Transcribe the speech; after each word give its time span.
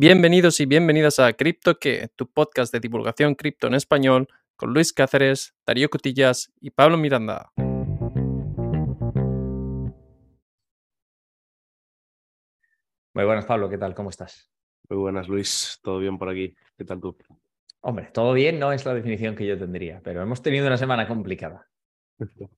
Bienvenidos 0.00 0.60
y 0.60 0.66
bienvenidas 0.66 1.18
a 1.18 1.32
Cripto 1.32 1.80
que, 1.80 2.06
tu 2.14 2.30
podcast 2.30 2.72
de 2.72 2.78
divulgación 2.78 3.34
cripto 3.34 3.66
en 3.66 3.74
español, 3.74 4.28
con 4.54 4.72
Luis 4.72 4.92
Cáceres, 4.92 5.56
Darío 5.66 5.90
Cotillas 5.90 6.52
y 6.60 6.70
Pablo 6.70 6.96
Miranda. 6.96 7.50
Muy 13.12 13.24
buenas, 13.24 13.44
Pablo, 13.44 13.68
¿qué 13.68 13.76
tal? 13.76 13.96
¿Cómo 13.96 14.10
estás? 14.10 14.48
Muy 14.88 15.00
buenas, 15.00 15.26
Luis. 15.26 15.80
¿Todo 15.82 15.98
bien 15.98 16.16
por 16.16 16.28
aquí? 16.28 16.54
¿Qué 16.76 16.84
tal 16.84 17.00
tú? 17.00 17.18
Hombre, 17.80 18.10
todo 18.14 18.34
bien 18.34 18.60
no 18.60 18.72
es 18.72 18.86
la 18.86 18.94
definición 18.94 19.34
que 19.34 19.48
yo 19.48 19.58
tendría, 19.58 20.00
pero 20.04 20.22
hemos 20.22 20.40
tenido 20.40 20.68
una 20.68 20.76
semana 20.76 21.08
complicada. 21.08 21.66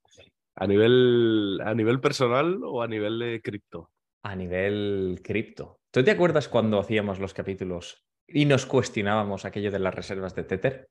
¿A 0.57 0.67
nivel, 0.67 1.59
a 1.65 1.73
nivel 1.73 2.03
personal 2.03 2.61
o 2.65 2.83
a 2.83 2.87
nivel 2.87 3.19
de 3.19 3.41
cripto? 3.41 3.89
A 4.23 4.37
nivel 4.37 5.21
cripto. 5.25 5.81
¿Tú 5.91 6.05
te 6.05 6.11
acuerdas 6.11 6.49
cuando 6.49 6.79
hacíamos 6.79 7.19
los 7.19 7.35
capítulos 7.35 8.07
y 8.27 8.45
nos 8.45 8.67
cuestionábamos 8.67 9.45
aquello 9.45 9.71
de 9.71 9.79
las 9.79 9.95
reservas 9.95 10.35
de 10.35 10.45
Tether? 10.45 10.89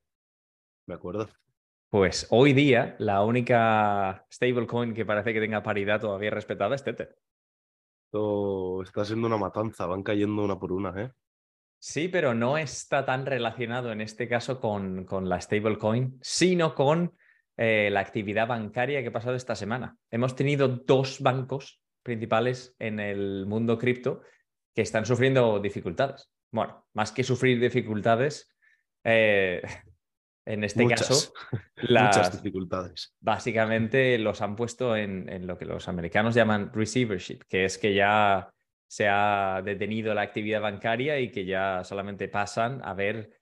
Me 0.86 0.94
acuerdo. 0.94 1.28
Pues 1.88 2.26
hoy 2.30 2.52
día 2.52 2.96
la 2.98 3.22
única 3.22 4.26
stablecoin 4.32 4.94
que 4.94 5.06
parece 5.06 5.32
que 5.32 5.40
tenga 5.40 5.62
paridad 5.62 6.00
todavía 6.00 6.30
respetada 6.30 6.74
es 6.74 6.84
Tether. 6.84 7.16
Esto 8.06 8.82
está 8.82 9.04
siendo 9.04 9.26
una 9.28 9.38
matanza, 9.38 9.86
van 9.86 10.02
cayendo 10.02 10.44
una 10.44 10.58
por 10.58 10.72
una, 10.72 11.00
¿eh? 11.00 11.12
Sí, 11.78 12.08
pero 12.08 12.34
no 12.34 12.58
está 12.58 13.06
tan 13.06 13.24
relacionado 13.24 13.90
en 13.90 14.02
este 14.02 14.28
caso 14.28 14.60
con, 14.60 15.04
con 15.04 15.28
la 15.28 15.40
stablecoin, 15.40 16.18
sino 16.20 16.74
con 16.74 17.16
eh, 17.56 17.88
la 17.90 18.00
actividad 18.00 18.48
bancaria 18.48 19.00
que 19.00 19.08
ha 19.08 19.12
pasado 19.12 19.34
esta 19.34 19.54
semana. 19.54 19.96
Hemos 20.10 20.36
tenido 20.36 20.68
dos 20.68 21.20
bancos 21.20 21.79
principales 22.02 22.74
en 22.78 23.00
el 23.00 23.46
mundo 23.46 23.78
cripto 23.78 24.22
que 24.74 24.82
están 24.82 25.06
sufriendo 25.06 25.58
dificultades. 25.60 26.30
Bueno, 26.52 26.86
más 26.94 27.12
que 27.12 27.24
sufrir 27.24 27.60
dificultades, 27.60 28.54
eh, 29.04 29.62
en 30.46 30.64
este 30.64 30.86
caso, 30.86 31.32
muchas 31.88 32.42
dificultades. 32.42 33.14
Básicamente 33.20 34.18
los 34.18 34.40
han 34.40 34.56
puesto 34.56 34.96
en, 34.96 35.28
en, 35.28 35.46
lo 35.46 35.58
que 35.58 35.64
los 35.64 35.88
americanos 35.88 36.34
llaman 36.34 36.72
receivership, 36.72 37.40
que 37.48 37.64
es 37.64 37.78
que 37.78 37.94
ya 37.94 38.52
se 38.88 39.06
ha 39.08 39.62
detenido 39.64 40.14
la 40.14 40.22
actividad 40.22 40.60
bancaria 40.60 41.20
y 41.20 41.30
que 41.30 41.44
ya 41.44 41.84
solamente 41.84 42.28
pasan 42.28 42.80
a 42.82 42.92
ver 42.94 43.40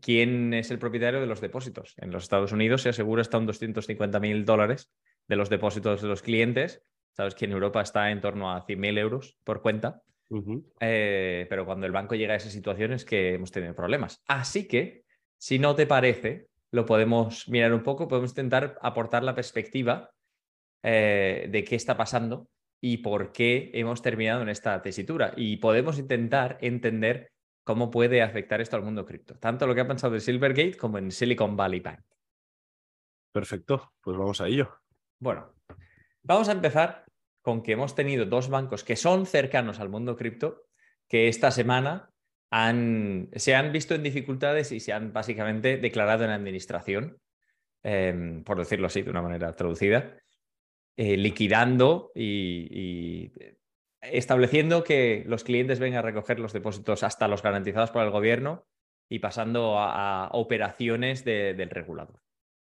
quién 0.00 0.52
es 0.54 0.70
el 0.70 0.78
propietario 0.78 1.20
de 1.20 1.26
los 1.26 1.40
depósitos. 1.40 1.94
En 1.98 2.10
los 2.10 2.24
Estados 2.24 2.52
Unidos 2.52 2.82
se 2.82 2.90
asegura 2.90 3.22
hasta 3.22 3.38
un 3.38 3.46
250 3.46 4.20
mil 4.20 4.44
dólares 4.44 4.90
de 5.28 5.36
los 5.36 5.48
depósitos 5.48 6.02
de 6.02 6.08
los 6.08 6.22
clientes. 6.22 6.82
Sabes 7.12 7.34
que 7.34 7.44
en 7.44 7.52
Europa 7.52 7.82
está 7.82 8.10
en 8.10 8.20
torno 8.20 8.52
a 8.52 8.62
100 8.62 8.80
mil 8.80 8.98
euros 8.98 9.36
por 9.44 9.62
cuenta. 9.62 10.02
eh, 10.80 11.46
pero 11.50 11.66
cuando 11.66 11.86
el 11.86 11.92
banco 11.92 12.14
llega 12.14 12.34
a 12.34 12.36
esa 12.36 12.50
situación 12.50 12.92
es 12.92 13.04
que 13.04 13.34
hemos 13.34 13.50
tenido 13.50 13.74
problemas. 13.74 14.22
Así 14.26 14.68
que, 14.68 15.04
si 15.38 15.58
no 15.58 15.74
te 15.74 15.86
parece, 15.86 16.48
lo 16.70 16.86
podemos 16.86 17.48
mirar 17.48 17.72
un 17.72 17.82
poco, 17.82 18.06
podemos 18.06 18.30
intentar 18.30 18.78
aportar 18.80 19.24
la 19.24 19.34
perspectiva 19.34 20.10
eh, 20.82 21.48
de 21.50 21.64
qué 21.64 21.74
está 21.74 21.96
pasando 21.96 22.48
y 22.80 22.98
por 22.98 23.32
qué 23.32 23.70
hemos 23.74 24.02
terminado 24.02 24.42
en 24.42 24.48
esta 24.48 24.80
tesitura. 24.80 25.34
Y 25.36 25.56
podemos 25.56 25.98
intentar 25.98 26.58
entender 26.60 27.32
cómo 27.64 27.90
puede 27.90 28.22
afectar 28.22 28.60
esto 28.60 28.76
al 28.76 28.82
mundo 28.82 29.04
cripto, 29.04 29.38
tanto 29.38 29.66
lo 29.66 29.74
que 29.74 29.82
ha 29.82 29.88
pensado 29.88 30.14
en 30.14 30.20
Silvergate 30.20 30.76
como 30.76 30.98
en 30.98 31.10
Silicon 31.10 31.56
Valley 31.56 31.80
Bank. 31.80 32.00
Perfecto, 33.32 33.92
pues 34.00 34.16
vamos 34.16 34.40
a 34.40 34.48
ello. 34.48 34.80
Bueno, 35.18 35.52
vamos 36.22 36.48
a 36.48 36.52
empezar 36.52 37.04
con 37.42 37.62
que 37.62 37.72
hemos 37.72 37.94
tenido 37.94 38.26
dos 38.26 38.48
bancos 38.48 38.84
que 38.84 38.96
son 38.96 39.26
cercanos 39.26 39.80
al 39.80 39.88
mundo 39.88 40.16
cripto, 40.16 40.62
que 41.08 41.28
esta 41.28 41.50
semana 41.50 42.10
se 42.50 43.54
han 43.54 43.72
visto 43.72 43.94
en 43.94 44.02
dificultades 44.02 44.72
y 44.72 44.80
se 44.80 44.92
han 44.92 45.12
básicamente 45.12 45.76
declarado 45.76 46.24
en 46.24 46.30
administración, 46.30 47.18
eh, 47.82 48.42
por 48.44 48.58
decirlo 48.58 48.88
así, 48.88 49.02
de 49.02 49.10
una 49.10 49.22
manera 49.22 49.52
traducida 49.54 50.16
eh, 50.96 51.16
liquidando 51.16 52.10
y, 52.14 53.32
estableciendo 54.02 54.82
que 54.82 55.24
los 55.26 55.44
clientes 55.44 55.78
vengan 55.78 56.00
a 56.00 56.02
recoger 56.02 56.38
los 56.38 56.52
depósitos 56.52 57.02
hasta 57.02 57.28
los 57.28 57.42
garantizados 57.42 57.90
por 57.90 58.02
el 58.02 58.10
gobierno 58.10 58.66
y 59.08 59.18
pasando 59.18 59.78
a, 59.78 60.28
operaciones 60.32 61.24
de, 61.24 61.54
del 61.54 61.70
regulador. 61.70 62.20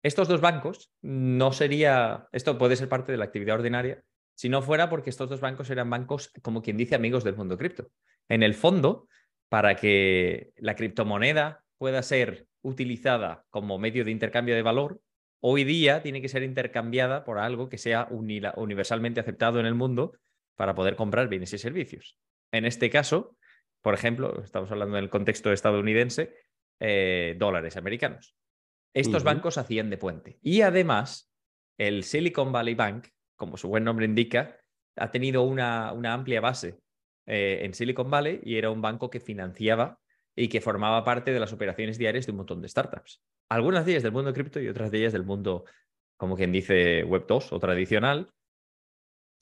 Estos 0.03 0.27
dos 0.27 0.41
bancos 0.41 0.91
no 1.01 1.53
sería, 1.53 2.27
esto 2.31 2.57
puede 2.57 2.75
ser 2.75 2.89
parte 2.89 3.11
de 3.11 3.17
la 3.17 3.25
actividad 3.25 3.55
ordinaria, 3.55 4.03
si 4.35 4.49
no 4.49 4.61
fuera 4.61 4.89
porque 4.89 5.11
estos 5.11 5.29
dos 5.29 5.39
bancos 5.39 5.69
eran 5.69 5.89
bancos, 5.89 6.31
como 6.41 6.63
quien 6.63 6.77
dice, 6.77 6.95
amigos 6.95 7.23
del 7.23 7.35
mundo 7.35 7.57
cripto. 7.57 7.91
En 8.27 8.41
el 8.41 8.55
fondo, 8.55 9.07
para 9.49 9.75
que 9.75 10.53
la 10.57 10.75
criptomoneda 10.75 11.63
pueda 11.77 12.01
ser 12.01 12.47
utilizada 12.63 13.45
como 13.49 13.77
medio 13.77 14.03
de 14.03 14.11
intercambio 14.11 14.55
de 14.55 14.61
valor, 14.61 15.01
hoy 15.41 15.63
día 15.63 16.01
tiene 16.01 16.21
que 16.21 16.29
ser 16.29 16.43
intercambiada 16.43 17.23
por 17.23 17.37
algo 17.37 17.69
que 17.69 17.77
sea 17.77 18.07
universalmente 18.09 19.19
aceptado 19.19 19.59
en 19.59 19.65
el 19.65 19.75
mundo 19.75 20.13
para 20.55 20.73
poder 20.73 20.95
comprar 20.95 21.27
bienes 21.27 21.53
y 21.53 21.57
servicios. 21.57 22.17
En 22.51 22.65
este 22.65 22.89
caso, 22.89 23.35
por 23.81 23.93
ejemplo, 23.93 24.41
estamos 24.43 24.71
hablando 24.71 24.97
en 24.97 25.03
el 25.03 25.09
contexto 25.09 25.51
estadounidense, 25.51 26.33
eh, 26.79 27.35
dólares 27.37 27.77
americanos. 27.77 28.35
Estos 28.93 29.21
uh 29.21 29.25
-huh. 29.25 29.25
bancos 29.25 29.57
hacían 29.57 29.89
de 29.89 29.97
puente. 29.97 30.39
Y 30.41 30.61
además, 30.61 31.31
el 31.77 32.03
Silicon 32.03 32.51
Valley 32.51 32.75
Bank, 32.75 33.07
como 33.35 33.57
su 33.57 33.67
buen 33.67 33.83
nombre 33.83 34.05
indica, 34.05 34.57
ha 34.97 35.11
tenido 35.11 35.43
una, 35.43 35.93
una 35.93 36.13
amplia 36.13 36.41
base 36.41 36.79
eh, 37.25 37.61
en 37.63 37.73
Silicon 37.73 38.09
Valley 38.09 38.41
y 38.43 38.57
era 38.57 38.69
un 38.69 38.81
banco 38.81 39.09
que 39.09 39.19
financiaba 39.19 39.99
y 40.35 40.47
que 40.47 40.61
formaba 40.61 41.03
parte 41.03 41.31
de 41.31 41.39
las 41.39 41.53
operaciones 41.53 41.97
diarias 41.97 42.25
de 42.25 42.31
un 42.31 42.37
montón 42.37 42.61
de 42.61 42.69
startups. 42.69 43.21
Algunas 43.49 43.85
de 43.85 43.91
ellas 43.91 44.03
del 44.03 44.11
mundo 44.11 44.33
cripto 44.33 44.59
y 44.59 44.67
otras 44.67 44.91
de 44.91 44.99
ellas 44.99 45.13
del 45.13 45.23
mundo, 45.23 45.65
como 46.17 46.35
quien 46.35 46.51
dice, 46.51 47.03
Web 47.03 47.25
2 47.27 47.53
o 47.53 47.59
tradicional. 47.59 48.31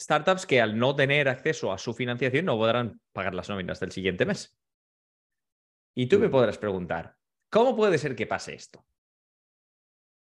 Startups 0.02 0.46
que 0.46 0.62
al 0.62 0.78
no 0.78 0.96
tener 0.96 1.28
acceso 1.30 1.72
a 1.72 1.78
su 1.78 1.94
financiación 1.94 2.46
no 2.46 2.58
podrán 2.58 3.02
pagar 3.12 3.36
las 3.36 3.50
nóminas 3.50 3.80
del 3.80 3.92
siguiente 3.92 4.26
mes. 4.26 4.58
Y 5.96 6.08
tú 6.08 6.20
me 6.20 6.30
podrás 6.30 6.58
preguntar, 6.58 7.16
¿cómo 7.50 7.76
puede 7.76 7.98
ser 7.98 8.16
que 8.16 8.26
pase 8.26 8.54
esto? 8.54 8.86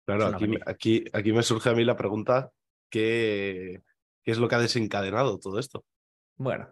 Claro, 0.07 0.27
aquí, 0.27 0.55
aquí, 0.65 1.05
aquí, 1.13 1.33
me 1.33 1.43
surge 1.43 1.69
a 1.69 1.75
mí 1.75 1.85
la 1.85 1.97
pregunta, 1.97 2.53
¿qué, 2.89 3.83
¿qué 4.25 4.31
es 4.31 4.39
lo 4.39 4.49
que 4.49 4.55
ha 4.55 4.61
desencadenado 4.61 5.39
todo 5.39 5.59
esto? 5.59 5.85
Bueno, 6.37 6.69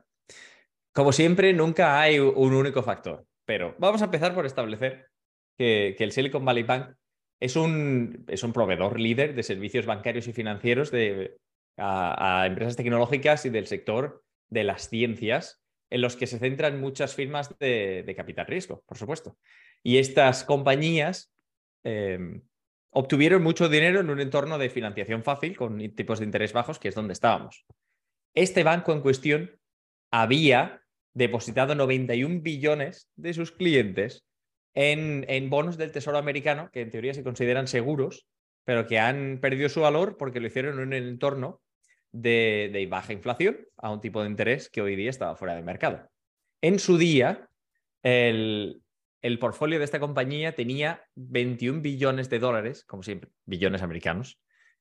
como 0.92 1.12
siempre, 1.12 1.52
nunca 1.52 2.00
hay 2.00 2.20
un 2.20 2.54
único 2.54 2.82
factor. 2.82 3.26
Pero 3.44 3.74
vamos 3.78 4.00
a 4.00 4.06
empezar 4.06 4.34
por 4.34 4.46
establecer 4.46 5.08
que, 5.58 5.94
que 5.98 6.04
el 6.04 6.12
Silicon 6.12 6.44
Valley 6.44 6.62
Bank 6.62 6.94
es 7.40 7.56
un, 7.56 8.24
es 8.28 8.42
un, 8.42 8.52
proveedor 8.52 8.98
líder 8.98 9.34
de 9.34 9.42
servicios 9.42 9.86
bancarios 9.86 10.28
y 10.28 10.32
financieros 10.32 10.90
de, 10.90 11.36
a, 11.76 12.42
a, 12.42 12.46
empresas 12.46 12.76
tecnológicas 12.76 13.44
y 13.44 13.50
del 13.50 13.66
sector 13.66 14.22
de 14.48 14.64
las 14.64 14.88
ciencias, 14.88 15.60
en 15.90 16.00
los 16.00 16.16
que 16.16 16.26
se 16.26 16.38
centran 16.38 16.80
muchas 16.80 17.14
firmas 17.14 17.58
de, 17.58 18.02
de 18.06 18.14
capital 18.14 18.46
riesgo, 18.46 18.82
por 18.86 18.96
supuesto. 18.96 19.36
Y 19.82 19.98
estas 19.98 20.44
compañías 20.44 21.32
eh, 21.84 22.40
obtuvieron 22.94 23.42
mucho 23.42 23.68
dinero 23.68 24.00
en 24.00 24.08
un 24.08 24.20
entorno 24.20 24.56
de 24.56 24.70
financiación 24.70 25.22
fácil, 25.24 25.56
con 25.56 25.78
tipos 25.94 26.20
de 26.20 26.24
interés 26.24 26.52
bajos, 26.52 26.78
que 26.78 26.88
es 26.88 26.94
donde 26.94 27.12
estábamos. 27.12 27.66
Este 28.34 28.62
banco 28.62 28.92
en 28.92 29.00
cuestión 29.00 29.58
había 30.10 30.80
depositado 31.12 31.74
91 31.74 32.40
billones 32.40 33.10
de 33.16 33.34
sus 33.34 33.50
clientes 33.50 34.24
en, 34.74 35.24
en, 35.28 35.50
bonos 35.50 35.76
del 35.76 35.92
Tesoro 35.92 36.18
americano, 36.18 36.70
que 36.72 36.82
en 36.82 36.90
teoría 36.90 37.14
se 37.14 37.24
consideran 37.24 37.66
seguros, 37.66 38.26
pero 38.64 38.86
que 38.86 38.98
han 38.98 39.38
perdido 39.40 39.68
su 39.68 39.80
valor 39.80 40.16
porque 40.16 40.40
lo 40.40 40.46
hicieron 40.46 40.74
en 40.74 40.86
un 40.86 40.92
entorno 40.92 41.60
de, 42.12 42.70
de 42.72 42.86
baja 42.86 43.12
inflación 43.12 43.58
a 43.76 43.90
un 43.90 44.00
tipo 44.00 44.22
de 44.22 44.30
interés 44.30 44.70
que 44.70 44.82
hoy 44.82 44.94
día 44.94 45.10
estaba 45.10 45.36
fuera 45.36 45.56
del 45.56 45.64
mercado. 45.64 46.08
En 46.60 46.78
su 46.78 46.96
día, 46.96 47.48
el, 48.02 48.83
el 49.24 49.38
portfolio 49.38 49.78
de 49.78 49.86
esta 49.86 50.00
compañía 50.00 50.54
tenía 50.54 51.02
21 51.14 51.80
billones 51.80 52.28
de 52.28 52.38
dólares, 52.38 52.84
como 52.84 53.02
siempre, 53.02 53.30
billones 53.46 53.80
americanos, 53.80 54.38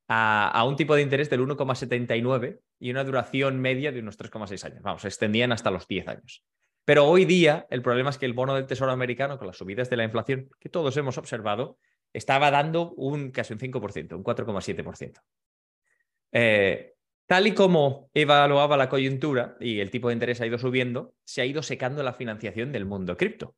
a, 0.09 0.65
un 0.67 0.75
tipo 0.75 0.95
de 0.95 1.01
interés 1.01 1.29
del 1.29 1.39
1,79 1.39 2.59
y 2.77 2.91
una 2.91 3.05
duración 3.05 3.61
media 3.61 3.93
de 3.93 4.01
unos 4.01 4.19
3,6 4.19 4.65
años. 4.65 4.81
Vamos, 4.81 5.03
se 5.03 5.07
extendían 5.07 5.53
hasta 5.53 5.71
los 5.71 5.87
10 5.87 6.09
años. 6.09 6.43
Pero 6.83 7.05
hoy 7.05 7.23
día 7.23 7.67
el 7.69 7.81
problema 7.81 8.09
es 8.09 8.17
que 8.17 8.25
el 8.25 8.33
bono 8.33 8.53
del 8.55 8.65
Tesoro 8.65 8.91
americano, 8.91 9.37
con 9.37 9.47
las 9.47 9.55
subidas 9.55 9.89
de 9.89 9.95
la 9.95 10.03
inflación 10.03 10.49
que 10.59 10.67
todos 10.67 10.97
hemos 10.97 11.17
observado, 11.17 11.77
estaba 12.11 12.51
dando 12.51 12.91
un 12.95 13.31
casi 13.31 13.53
un 13.53 13.59
5%, 13.59 14.13
un 14.13 14.25
4,7%. 14.25 15.21
Eh, 16.33 16.95
tal 17.27 17.47
y 17.47 17.53
como 17.53 18.09
evaluaba 18.13 18.75
la 18.75 18.89
coyuntura 18.89 19.55
y 19.61 19.79
el 19.79 19.89
tipo 19.89 20.09
de 20.09 20.15
interés 20.15 20.41
ha 20.41 20.45
ido 20.45 20.57
subiendo, 20.57 21.13
se 21.23 21.41
ha 21.41 21.45
ido 21.45 21.63
secando 21.63 22.03
la 22.03 22.11
financiación 22.11 22.73
del 22.73 22.83
mundo 22.83 23.15
cripto. 23.15 23.55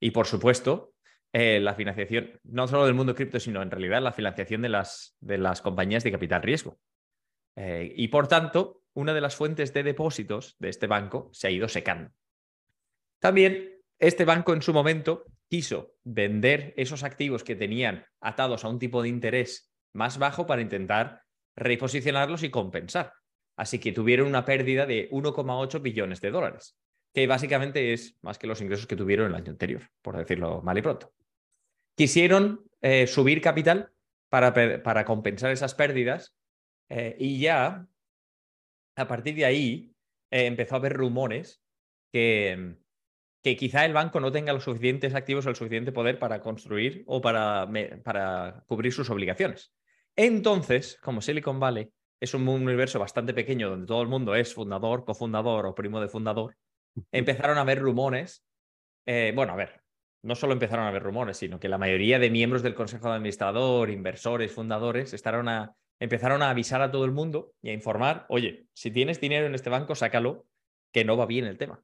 Y 0.00 0.10
por 0.10 0.26
supuesto, 0.26 0.94
eh, 1.32 1.60
la 1.60 1.74
financiación, 1.74 2.40
no 2.42 2.66
solo 2.66 2.86
del 2.86 2.94
mundo 2.94 3.14
cripto, 3.14 3.38
sino 3.38 3.62
en 3.62 3.70
realidad 3.70 4.02
la 4.02 4.12
financiación 4.12 4.62
de 4.62 4.70
las, 4.70 5.16
de 5.20 5.38
las 5.38 5.60
compañías 5.60 6.02
de 6.02 6.12
capital 6.12 6.42
riesgo. 6.42 6.78
Eh, 7.56 7.92
y 7.94 8.08
por 8.08 8.26
tanto, 8.26 8.82
una 8.94 9.14
de 9.14 9.20
las 9.20 9.36
fuentes 9.36 9.72
de 9.72 9.82
depósitos 9.82 10.56
de 10.58 10.70
este 10.70 10.86
banco 10.86 11.28
se 11.32 11.46
ha 11.46 11.50
ido 11.50 11.68
secando. 11.68 12.10
También 13.20 13.76
Este 13.98 14.24
banco 14.24 14.54
en 14.54 14.62
su 14.62 14.72
momento 14.72 15.26
quiso 15.50 15.94
vender 16.04 16.72
esos 16.78 17.02
activos 17.02 17.44
que 17.44 17.54
tenían 17.54 18.06
atados 18.18 18.64
a 18.64 18.68
un 18.68 18.78
tipo 18.78 19.02
de 19.02 19.10
interés 19.10 19.70
más 19.92 20.16
bajo 20.16 20.46
para 20.46 20.62
intentar 20.62 21.22
reposicionarlos 21.54 22.42
y 22.42 22.50
compensar. 22.50 23.12
Así 23.56 23.78
que 23.78 23.92
tuvieron 23.92 24.26
una 24.26 24.46
pérdida 24.46 24.86
de 24.86 25.10
1,8 25.10 25.82
billones 25.82 26.22
de 26.22 26.30
dólares, 26.30 26.78
que 27.12 27.26
básicamente 27.26 27.92
es 27.92 28.16
más 28.22 28.38
que 28.38 28.46
los 28.46 28.60
ingresos 28.60 28.86
que 28.86 28.96
tuvieron 28.96 29.26
el 29.26 29.34
año 29.34 29.50
anterior, 29.50 29.82
por 30.02 30.16
decirlo 30.16 30.62
mal 30.62 30.78
y 30.78 30.82
pronto. 30.82 31.12
Quisieron 31.96 32.64
eh, 32.80 33.06
subir 33.06 33.40
capital 33.40 33.92
para, 34.28 34.82
para, 34.82 35.04
compensar 35.04 35.50
esas 35.50 35.74
pérdidas 35.74 36.34
eh, 36.88 37.16
y 37.18 37.40
ya 37.40 37.86
a 38.96 39.08
partir 39.08 39.34
de 39.34 39.44
ahí 39.44 39.92
eh, 40.30 40.46
empezó 40.46 40.76
a 40.76 40.78
haber 40.78 40.94
rumores 40.94 41.62
que, 42.12 42.76
que 43.42 43.56
quizá 43.56 43.84
el 43.84 43.92
banco 43.92 44.20
no 44.20 44.30
tenga 44.30 44.52
los 44.52 44.64
suficientes 44.64 45.14
activos 45.14 45.46
o 45.46 45.50
el 45.50 45.56
suficiente 45.56 45.92
poder 45.92 46.18
para 46.18 46.40
construir 46.40 47.02
o 47.06 47.20
para, 47.20 47.68
para 48.04 48.64
cubrir 48.66 48.92
sus 48.92 49.10
obligaciones. 49.10 49.72
Entonces, 50.16 50.98
como 51.02 51.20
Silicon 51.20 51.58
Valley 51.58 51.90
es 52.20 52.34
un 52.34 52.46
universo 52.46 52.98
bastante 52.98 53.32
pequeño 53.32 53.70
donde 53.70 53.86
todo 53.86 54.02
el 54.02 54.08
mundo 54.08 54.34
es 54.34 54.52
fundador, 54.54 55.04
cofundador 55.04 55.66
o 55.66 55.74
primo 55.74 56.00
de 56.00 56.08
fundador, 56.08 56.56
empezaron 57.12 57.58
a 57.58 57.62
haber 57.62 57.78
rumores. 57.80 58.44
Eh, 59.06 59.32
bueno, 59.34 59.52
a 59.52 59.56
ver, 59.56 59.82
no 60.22 60.34
solo 60.34 60.52
empezaron 60.52 60.84
a 60.84 60.88
haber 60.88 61.02
rumores, 61.02 61.36
sino 61.36 61.58
que 61.58 61.68
la 61.68 61.78
mayoría 61.78 62.18
de 62.18 62.30
miembros 62.30 62.62
del 62.62 62.74
Consejo 62.74 63.08
de 63.08 63.16
Administrador, 63.16 63.90
inversores, 63.90 64.52
fundadores, 64.52 65.14
a, 65.24 65.76
empezaron 65.98 66.42
a 66.42 66.50
avisar 66.50 66.82
a 66.82 66.90
todo 66.90 67.04
el 67.04 67.12
mundo 67.12 67.52
y 67.62 67.70
a 67.70 67.72
informar, 67.72 68.26
oye, 68.28 68.66
si 68.74 68.90
tienes 68.90 69.20
dinero 69.20 69.46
en 69.46 69.54
este 69.54 69.70
banco, 69.70 69.94
sácalo, 69.94 70.46
que 70.92 71.04
no 71.04 71.16
va 71.16 71.26
bien 71.26 71.46
el 71.46 71.58
tema. 71.58 71.82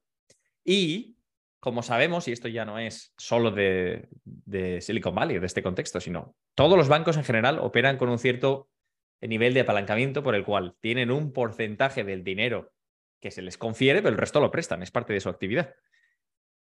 Y 0.64 1.16
como 1.60 1.82
sabemos, 1.82 2.28
y 2.28 2.32
esto 2.32 2.48
ya 2.48 2.64
no 2.64 2.78
es 2.78 3.12
solo 3.16 3.50
de, 3.50 4.08
de 4.24 4.80
Silicon 4.80 5.14
Valley, 5.14 5.38
de 5.38 5.46
este 5.46 5.62
contexto, 5.62 6.00
sino 6.00 6.36
todos 6.54 6.76
los 6.76 6.88
bancos 6.88 7.16
en 7.16 7.24
general 7.24 7.58
operan 7.58 7.96
con 7.96 8.08
un 8.08 8.18
cierto 8.18 8.68
nivel 9.20 9.54
de 9.54 9.60
apalancamiento 9.60 10.22
por 10.22 10.34
el 10.34 10.44
cual 10.44 10.76
tienen 10.80 11.10
un 11.10 11.32
porcentaje 11.32 12.04
del 12.04 12.22
dinero 12.22 12.72
que 13.26 13.32
se 13.32 13.42
les 13.42 13.58
confiere, 13.58 14.02
pero 14.02 14.14
el 14.14 14.20
resto 14.20 14.40
lo 14.40 14.52
prestan, 14.52 14.84
es 14.84 14.92
parte 14.92 15.12
de 15.12 15.20
su 15.20 15.28
actividad. 15.28 15.74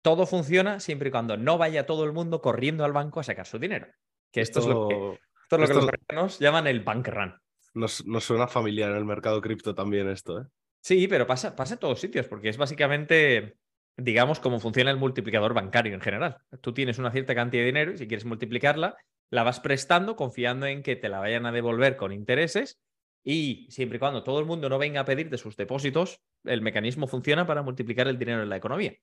Todo 0.03 0.27
funciona 0.27 0.81
siempre 0.81 1.09
y 1.09 1.13
cuando 1.13 1.37
no 1.37 1.57
vaya 1.57 1.87
todo 1.87 2.05
el 2.05 2.13
mundo 2.13 2.41
corriendo 2.41 2.85
al 2.85 2.93
banco 2.93 3.21
a 3.21 3.23
sacar 3.23 3.47
su 3.47 3.61
dinero. 3.61 3.87
Que 4.33 4.41
esto, 4.41 4.59
es 4.59 4.67
lo 4.67 4.89
que, 4.89 5.57
los 5.57 5.71
americanos 5.71 6.41
llaman 6.41 6.67
el 6.67 6.81
bank 6.81 7.07
run. 7.09 7.41
Nos, 7.75 8.05
suena 8.25 8.49
familiar 8.49 8.91
en 8.91 8.97
el 8.97 9.05
mercado 9.05 9.41
cripto 9.41 9.73
también 9.73 10.09
esto, 10.09 10.41
¿eh? 10.41 10.45
Sí, 10.81 11.07
pero 11.07 11.29
pasa, 11.29 11.55
pasa 11.55 11.75
en 11.75 11.81
todos 11.81 12.01
sitios, 12.01 12.27
porque 12.27 12.49
es 12.49 12.57
básicamente, 12.57 13.57
digamos, 13.97 14.41
cómo 14.41 14.59
funciona 14.59 14.91
el 14.91 14.97
multiplicador 14.97 15.55
bancario 15.55 15.95
en 15.95 16.01
general. 16.01 16.39
Tú 16.61 16.75
tienes 16.75 16.99
una 16.99 17.13
cierta 17.13 17.37
cantidad 17.37 17.63
de 17.63 17.67
dinero 17.67 17.93
y 17.93 17.99
si 17.99 18.09
quieres 18.09 18.25
multiplicarla, 18.25 18.97
la 19.31 19.45
vas 19.45 19.61
prestando 19.61 20.17
confiando 20.17 20.67
en 20.67 20.83
que 20.83 20.97
te 20.97 21.09
la 21.09 21.21
vayan 21.21 21.47
a 21.47 21.53
devolver 21.53 21.97
con 21.97 22.13
intereses 22.13 22.81
y 23.25 23.67
siempre 23.71 23.97
y 23.97 23.99
cuando 23.99 24.23
todo 24.23 24.41
el 24.41 24.47
mundo 24.47 24.69
no 24.69 24.79
venga 24.79 25.01
a 25.01 25.05
pedirte 25.05 25.39
sus 25.39 25.57
depósitos, 25.57 26.21
el 26.45 26.63
mecanismo 26.63 27.07
funciona 27.07 27.47
para 27.47 27.63
multiplicar 27.63 28.09
el 28.09 28.19
dinero 28.19 28.43
en 28.43 28.49
la 28.49 28.57
economía. 28.57 28.95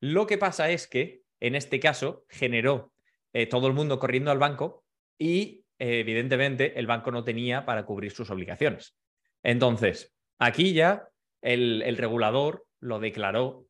Lo 0.00 0.26
que 0.26 0.38
pasa 0.38 0.70
es 0.70 0.86
que 0.86 1.22
en 1.40 1.54
este 1.54 1.80
caso 1.80 2.24
generó 2.28 2.92
eh, 3.32 3.46
todo 3.46 3.66
el 3.66 3.72
mundo 3.72 3.98
corriendo 3.98 4.30
al 4.30 4.38
banco 4.38 4.84
y 5.18 5.64
evidentemente 5.78 6.78
el 6.78 6.86
banco 6.86 7.10
no 7.10 7.24
tenía 7.24 7.64
para 7.64 7.84
cubrir 7.86 8.12
sus 8.12 8.30
obligaciones. 8.30 8.96
Entonces, 9.42 10.14
aquí 10.38 10.72
ya 10.74 11.08
el, 11.40 11.96
regulador 11.96 12.66
lo 12.80 13.00
declaró 13.00 13.66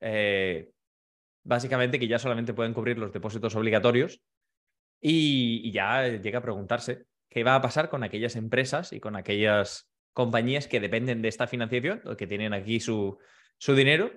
eh, 0.00 0.70
básicamente 1.44 1.98
que 1.98 2.08
ya 2.08 2.18
solamente 2.18 2.54
pueden 2.54 2.74
cubrir 2.74 2.98
los 2.98 3.12
depósitos 3.12 3.54
obligatorios 3.54 4.20
y, 5.00 5.70
ya 5.70 6.08
llega 6.08 6.38
a 6.38 6.42
preguntarse 6.42 7.04
qué 7.34 7.42
va 7.42 7.56
a 7.56 7.60
pasar 7.60 7.90
con 7.90 8.04
aquellas 8.04 8.36
empresas 8.36 8.92
y 8.92 9.00
con 9.00 9.16
aquellas 9.16 9.90
compañías 10.12 10.68
que 10.68 10.78
dependen 10.78 11.20
de 11.20 11.26
esta 11.26 11.48
financiación, 11.48 12.00
o 12.06 12.16
que 12.16 12.28
tienen 12.28 12.54
aquí 12.54 12.78
su, 12.78 13.18
su 13.58 13.74
dinero, 13.74 14.12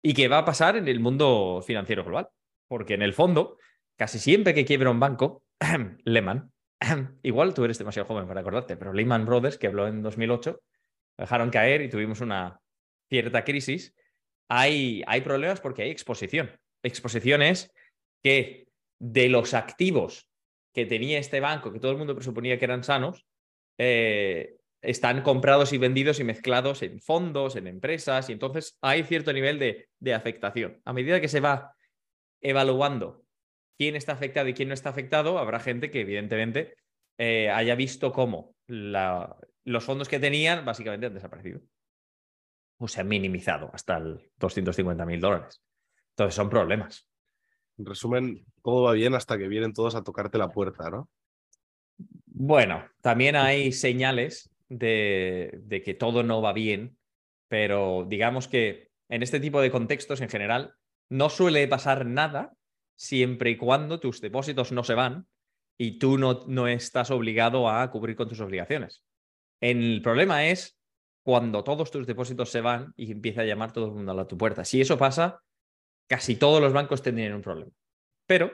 y 0.00 0.14
qué 0.14 0.26
va 0.26 0.38
a 0.38 0.44
pasar 0.46 0.76
en 0.76 0.88
el 0.88 0.98
mundo 0.98 1.62
financiero 1.64 2.02
global. 2.02 2.30
Porque 2.66 2.94
en 2.94 3.02
el 3.02 3.12
fondo, 3.12 3.58
casi 3.96 4.18
siempre 4.18 4.54
que 4.54 4.64
quiebra 4.64 4.90
un 4.90 4.98
banco, 4.98 5.44
Lehman, 6.04 6.50
igual 7.22 7.52
tú 7.52 7.62
eres 7.64 7.76
demasiado 7.76 8.08
joven 8.08 8.26
para 8.26 8.40
acordarte, 8.40 8.78
pero 8.78 8.94
Lehman 8.94 9.26
Brothers, 9.26 9.58
que 9.58 9.66
habló 9.66 9.86
en 9.86 10.02
2008, 10.02 10.58
dejaron 11.18 11.50
caer 11.50 11.82
y 11.82 11.90
tuvimos 11.90 12.22
una 12.22 12.58
cierta 13.10 13.44
crisis. 13.44 13.94
Hay, 14.48 15.02
hay 15.06 15.20
problemas 15.20 15.60
porque 15.60 15.82
hay 15.82 15.90
exposición. 15.90 16.58
Exposición 16.82 17.42
es 17.42 17.70
que 18.22 18.68
de 18.98 19.28
los 19.28 19.52
activos 19.52 20.31
que 20.72 20.86
tenía 20.86 21.18
este 21.18 21.40
banco, 21.40 21.72
que 21.72 21.80
todo 21.80 21.92
el 21.92 21.98
mundo 21.98 22.14
presuponía 22.14 22.58
que 22.58 22.64
eran 22.64 22.84
sanos, 22.84 23.26
eh, 23.78 24.56
están 24.80 25.22
comprados 25.22 25.72
y 25.72 25.78
vendidos 25.78 26.18
y 26.18 26.24
mezclados 26.24 26.82
en 26.82 27.00
fondos, 27.00 27.56
en 27.56 27.66
empresas, 27.66 28.28
y 28.28 28.32
entonces 28.32 28.76
hay 28.80 29.04
cierto 29.04 29.32
nivel 29.32 29.58
de, 29.58 30.14
afectación. 30.14 30.80
A 30.84 30.92
medida 30.92 31.20
que 31.20 31.28
se 31.28 31.40
va 31.40 31.74
evaluando 32.40 33.24
quién 33.78 33.94
está 33.96 34.12
afectado 34.12 34.48
y 34.48 34.54
quién 34.54 34.68
no 34.68 34.74
está 34.74 34.90
afectado, 34.90 35.38
habrá 35.38 35.60
gente 35.60 35.90
que 35.90 36.00
evidentemente 36.00 36.74
eh, 37.18 37.50
haya 37.50 37.76
visto 37.76 38.12
cómo 38.12 38.56
los 38.66 39.84
fondos 39.84 40.08
que 40.08 40.18
tenían 40.18 40.64
básicamente 40.64 41.06
han 41.06 41.14
desaparecido 41.14 41.60
o 42.78 42.88
se 42.88 43.00
han 43.00 43.08
minimizado 43.08 43.70
hasta 43.72 43.96
el 43.98 44.30
250 44.38 45.06
mil 45.06 45.20
dólares. 45.20 45.62
Entonces 46.10 46.34
son 46.34 46.50
problemas. 46.50 47.08
En 47.78 47.86
resumen, 47.86 48.44
todo 48.62 48.84
va 48.84 48.92
bien 48.92 49.14
hasta 49.14 49.38
que 49.38 49.48
vienen 49.48 49.72
todos 49.72 49.94
a 49.94 50.02
tocarte 50.02 50.38
la 50.38 50.50
puerta, 50.50 50.90
¿no? 50.90 51.08
Bueno, 52.26 52.84
también 53.00 53.36
hay 53.36 53.72
señales 53.72 54.50
de, 54.68 55.82
que 55.84 55.94
todo 55.94 56.22
no 56.22 56.42
va 56.42 56.52
bien, 56.52 56.96
pero 57.48 58.06
digamos 58.08 58.48
que 58.48 58.90
en 59.08 59.22
este 59.22 59.40
tipo 59.40 59.60
de 59.60 59.70
contextos 59.70 60.20
en 60.20 60.28
general 60.28 60.74
no 61.08 61.28
suele 61.28 61.68
pasar 61.68 62.06
nada 62.06 62.52
siempre 62.96 63.50
y 63.50 63.56
cuando 63.56 64.00
tus 64.00 64.20
depósitos 64.20 64.72
no 64.72 64.84
se 64.84 64.94
van 64.94 65.26
y 65.78 65.98
tú 65.98 66.18
no, 66.18 66.44
no 66.46 66.68
estás 66.68 67.10
obligado 67.10 67.68
a 67.68 67.90
cubrir 67.90 68.16
con 68.16 68.28
tus 68.28 68.40
obligaciones. 68.40 69.04
El 69.60 70.00
problema 70.02 70.46
es 70.46 70.78
cuando 71.22 71.62
todos 71.62 71.90
tus 71.90 72.06
depósitos 72.06 72.50
se 72.50 72.60
van 72.60 72.92
y 72.96 73.12
empieza 73.12 73.42
a 73.42 73.44
llamar 73.44 73.72
todo 73.72 73.86
el 73.86 73.92
mundo 73.92 74.18
a 74.18 74.26
tu 74.26 74.36
puerta. 74.36 74.64
Si 74.64 74.80
eso 74.80 74.98
pasa, 74.98 75.40
casi 76.12 76.36
todos 76.36 76.60
los 76.60 76.74
bancos 76.74 77.00
tendrían 77.00 77.32
un 77.32 77.40
problema. 77.40 77.72
Pero 78.26 78.52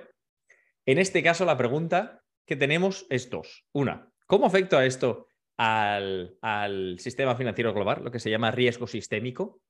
en 0.87 0.99
este 0.99 1.25
caso 1.25 1.45
la 1.45 1.57
pregunta 1.57 2.23
que 2.47 2.55
tenemos 2.55 3.05
es 3.11 3.31
dos. 3.31 3.67
Una, 3.73 4.12
¿cómo 4.27 4.47
afecta 4.47 4.87
esto 4.87 5.27
al, 5.57 6.38
al, 6.41 7.00
sistema 7.00 7.35
financiero 7.35 7.75
global, 7.75 8.05
lo 8.05 8.12
que 8.12 8.21
se 8.21 8.31
llama 8.31 8.53
riesgo 8.53 8.87
sistémico? 8.87 9.61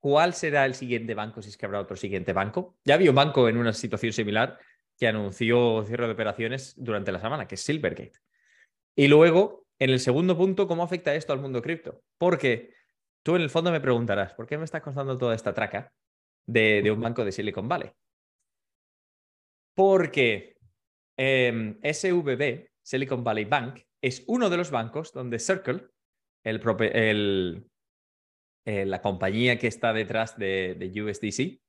¿Cuál 0.00 0.34
será 0.34 0.66
el 0.66 0.74
siguiente 0.74 1.14
banco 1.14 1.40
si 1.40 1.50
es 1.50 1.56
que 1.56 1.66
habrá 1.66 1.78
otro 1.78 1.96
siguiente 1.96 2.32
banco? 2.32 2.76
Ya 2.84 2.94
había 2.94 3.10
un 3.10 3.16
banco 3.16 3.48
en 3.48 3.58
una 3.58 3.72
situación 3.72 4.12
similar 4.12 4.58
que 4.98 5.06
anunció 5.06 5.84
cierre 5.86 6.06
de 6.06 6.14
operaciones 6.14 6.74
durante 6.76 7.12
la 7.12 7.20
semana, 7.20 7.46
que 7.46 7.54
es 7.54 7.60
Silvergate. 7.60 8.18
Y 8.96 9.06
luego, 9.06 9.66
en 9.78 9.90
el 9.90 10.00
segundo 10.00 10.36
punto, 10.36 10.66
¿cómo 10.66 10.82
afecta 10.82 11.14
esto 11.14 11.32
al 11.32 11.38
mundo 11.38 11.62
cripto? 11.62 12.02
Porque 12.18 12.74
tú 13.22 13.36
en 13.36 13.42
el 13.42 13.50
fondo 13.50 13.70
me 13.70 13.80
preguntarás, 13.80 14.34
¿por 14.34 14.48
qué 14.48 14.58
me 14.58 14.64
estás 14.64 14.82
contando 14.82 15.16
toda 15.16 15.36
esta 15.36 15.54
traca 15.54 15.92
de, 16.46 16.90
un 16.90 17.00
banco 17.00 17.24
de 17.24 17.32
Silicon 17.32 17.68
Valley. 17.68 17.90
Porque 19.74 20.56
em, 21.16 21.78
SVB, 21.82 22.70
Silicon 22.82 23.24
Valley 23.24 23.44
Bank, 23.44 23.80
es 24.02 24.24
uno 24.26 24.50
de 24.50 24.56
los 24.56 24.70
bancos 24.70 25.12
donde 25.12 25.38
Circle, 25.38 25.86
eh, 26.44 27.64
la 28.86 29.02
compañía 29.02 29.58
que 29.58 29.66
está 29.66 29.92
detrás 29.92 30.36
de, 30.38 30.92
USDC, 30.94 31.60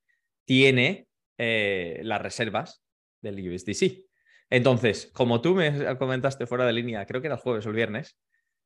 tiene 0.46 1.08
eh, 1.38 2.00
las 2.04 2.22
reservas 2.22 2.84
del 3.22 3.54
USDC. 3.54 4.06
Entonces, 4.50 5.10
como 5.14 5.42
tú 5.42 5.56
me 5.56 5.98
comentaste 5.98 6.46
fuera 6.46 6.66
de 6.66 6.74
línea, 6.74 7.06
creo 7.06 7.22
que 7.22 7.28
era 7.28 7.36
el 7.36 7.42
jueves 7.42 7.66
o 7.66 7.70
el 7.70 7.76
viernes, 7.76 8.18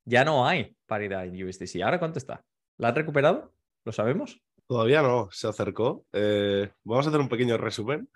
ya 0.03 0.23
no 0.25 0.47
hay 0.47 0.75
paridad 0.85 1.25
en 1.25 1.43
USDC. 1.43 1.81
¿Ahora 1.83 1.99
cuánto 1.99 2.19
está? 2.19 2.43
¿La 2.77 2.89
han 2.89 2.95
recuperado? 2.95 3.53
¿Lo 3.83 3.91
sabemos? 3.91 4.41
Todavía 4.67 5.01
no, 5.03 5.29
se 5.31 5.47
acercó. 5.47 6.05
Eh, 6.11 6.71
vamos 6.83 7.05
a 7.05 7.09
hacer 7.09 7.21
un 7.21 7.29
pequeño 7.29 7.55
resumen. 7.57 8.09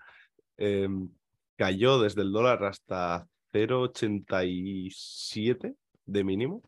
Em, 0.56 1.08
cayó 1.56 2.00
desde 2.00 2.22
el 2.22 2.32
dólar 2.32 2.64
hasta 2.64 3.28
0,87 3.52 5.76
de 6.06 6.24
mínimo, 6.24 6.62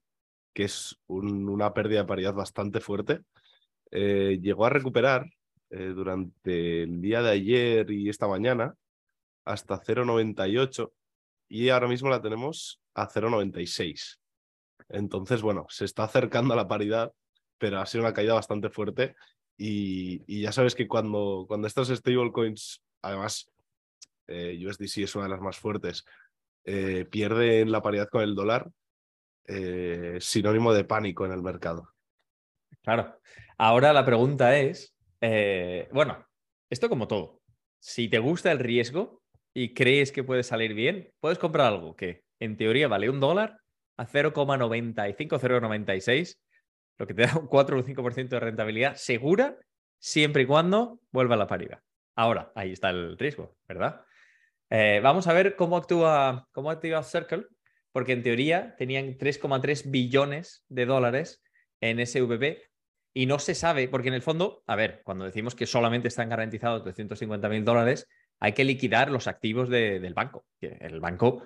que 0.54 0.64
es 0.64 0.96
una 1.06 1.72
pérdida 1.74 2.00
de 2.00 2.06
paridad 2.06 2.34
bastante 2.34 2.80
fuerte. 2.80 3.20
Eh, 3.90 4.38
llegó 4.40 4.66
a 4.66 4.70
recuperar 4.70 5.26
eh, 5.70 5.92
durante 5.94 6.84
el 6.84 7.00
día 7.00 7.22
de 7.22 7.30
ayer 7.30 7.90
y 7.90 8.08
esta 8.08 8.28
mañana 8.28 8.74
hasta 9.44 9.80
0,98 9.80 10.92
y 11.48 11.70
ahora 11.70 11.88
mismo 11.88 12.08
la 12.08 12.22
tenemos 12.22 12.80
a 12.94 13.08
0,96. 13.08 14.18
Entonces, 14.88 15.42
bueno, 15.42 15.66
se 15.68 15.84
está 15.86 16.04
acercando 16.04 16.54
a 16.54 16.56
la 16.56 16.68
paridad, 16.68 17.12
pero 17.58 17.80
ha 17.80 17.86
sido 17.86 18.04
una 18.04 18.12
caída 18.12 18.34
bastante 18.34 18.70
fuerte 18.70 19.16
Y, 19.56 20.40
ya 20.42 20.52
sabes 20.52 20.75
que 20.75 20.88
cuando, 20.88 21.44
cuando 21.47 21.66
estas 21.66 21.88
stablecoins, 21.88 22.82
además, 23.02 23.50
eh, 24.26 24.59
USDC 24.66 24.99
es 24.99 25.14
una 25.14 25.25
de 25.25 25.30
las 25.30 25.40
más 25.40 25.59
fuertes, 25.59 26.04
eh, 26.64 27.04
pierden 27.11 27.71
la 27.71 27.82
paridad 27.82 28.09
con 28.09 28.23
el 28.23 28.35
dólar, 28.35 28.71
eh, 29.47 30.18
sinónimo 30.21 30.73
de 30.73 30.85
pánico 30.85 31.26
en 31.26 31.32
el 31.32 31.42
mercado. 31.42 31.88
Claro. 32.82 33.18
Ahora 33.59 33.92
la 33.92 34.04
pregunta 34.04 34.59
es, 34.59 34.94
bueno, 35.92 36.26
esto 36.71 36.88
como 36.88 37.06
todo, 37.06 37.40
si 37.78 38.09
te 38.09 38.18
gusta 38.18 38.50
el 38.50 38.59
riesgo 38.59 39.23
y 39.54 39.75
crees 39.75 40.11
que 40.11 40.25
puede 40.25 40.42
salir 40.42 40.75
bien, 40.75 41.12
puedes 41.21 41.38
comprar 41.38 41.66
algo 41.66 41.94
que 41.94 42.25
en 42.40 42.56
teoría 42.56 42.88
vale 42.88 43.11
un 43.11 43.21
dólar 43.21 43.59
a 43.97 44.06
0,95, 44.06 45.38
0,96, 45.38 46.38
lo 46.99 47.06
que 47.06 47.14
te 47.14 47.22
da 47.26 47.37
un 47.38 47.46
4 47.46 47.76
o 47.76 47.80
un 47.80 47.84
5% 47.84 48.37
de 48.37 48.40
rentabilidad 48.40 48.94
segura 48.96 49.56
siempre 49.99 50.42
y 50.42 50.46
cuando 50.46 51.00
vuelva 51.11 51.34
a 51.34 51.38
la 51.38 51.46
paridad. 51.46 51.80
Ahora, 52.16 52.52
ahí 52.54 52.72
está 52.72 52.90
el 52.90 53.16
riesgo, 53.18 53.56
¿verdad? 53.66 54.02
Eh, 54.70 55.00
vamos 55.02 55.26
a 55.26 55.32
ver 55.32 55.56
cómo 55.56 55.76
actúa, 55.76 56.49
cómo 56.52 56.70
actúa 56.70 57.02
Circle, 57.02 57.46
porque 57.92 58.12
en 58.12 58.22
teoría 58.22 58.75
tenían 58.76 59.16
3,3 59.18 59.90
billones 59.90 60.64
de 60.68 60.87
dólares 60.87 61.42
en 61.80 62.00
SVP 62.00 62.62
y 63.14 63.26
no 63.26 63.38
se 63.38 63.54
sabe, 63.54 63.88
porque 63.88 64.08
en 64.08 64.14
el 64.14 64.22
fondo, 64.22 64.62
a 64.66 64.76
ver, 64.76 65.02
cuando 65.04 65.25
decimos 65.26 65.54
que 65.54 65.66
solamente 65.66 66.08
están 66.08 66.30
garantizados 66.30 66.84
250 66.84 67.49
mil 67.49 67.64
dólares, 67.64 68.08
hay 68.40 68.52
que 68.52 68.64
liquidar 68.64 69.11
los 69.11 69.26
activos 69.26 69.68
de- 69.68 70.00
del 70.00 70.14
banco. 70.14 70.46
El 70.61 71.00
banco 71.00 71.44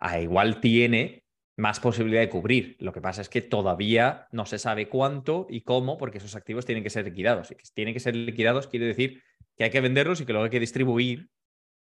a 0.00 0.20
igual 0.20 0.60
tiene 0.60 1.23
más 1.56 1.78
posibilidad 1.80 2.20
de 2.20 2.28
cubrir. 2.28 2.76
Lo 2.80 2.92
que 2.92 3.00
pasa 3.00 3.20
es 3.22 3.28
que 3.28 3.40
todavía 3.42 4.26
no 4.32 4.44
se 4.46 4.58
sabe 4.58 4.88
cuánto 4.88 5.46
y 5.48 5.62
cómo, 5.62 5.96
porque 5.98 6.18
esos 6.18 6.34
activos 6.34 6.66
tienen 6.66 6.82
que 6.82 6.90
ser 6.90 7.04
liquidados. 7.04 7.50
Y 7.50 7.54
que 7.54 7.64
tienen 7.74 7.94
que 7.94 8.00
ser 8.00 8.16
liquidados 8.16 8.66
quiere 8.66 8.86
decir 8.86 9.22
que 9.56 9.64
hay 9.64 9.70
que 9.70 9.80
venderlos 9.80 10.20
y 10.20 10.26
que 10.26 10.32
luego 10.32 10.44
hay 10.44 10.50
que 10.50 10.60
distribuir 10.60 11.28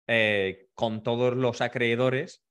eh, 0.07 0.67
con 0.73 1.03
todos 1.03 1.35
los 1.35 1.61
acreedores 1.61 2.43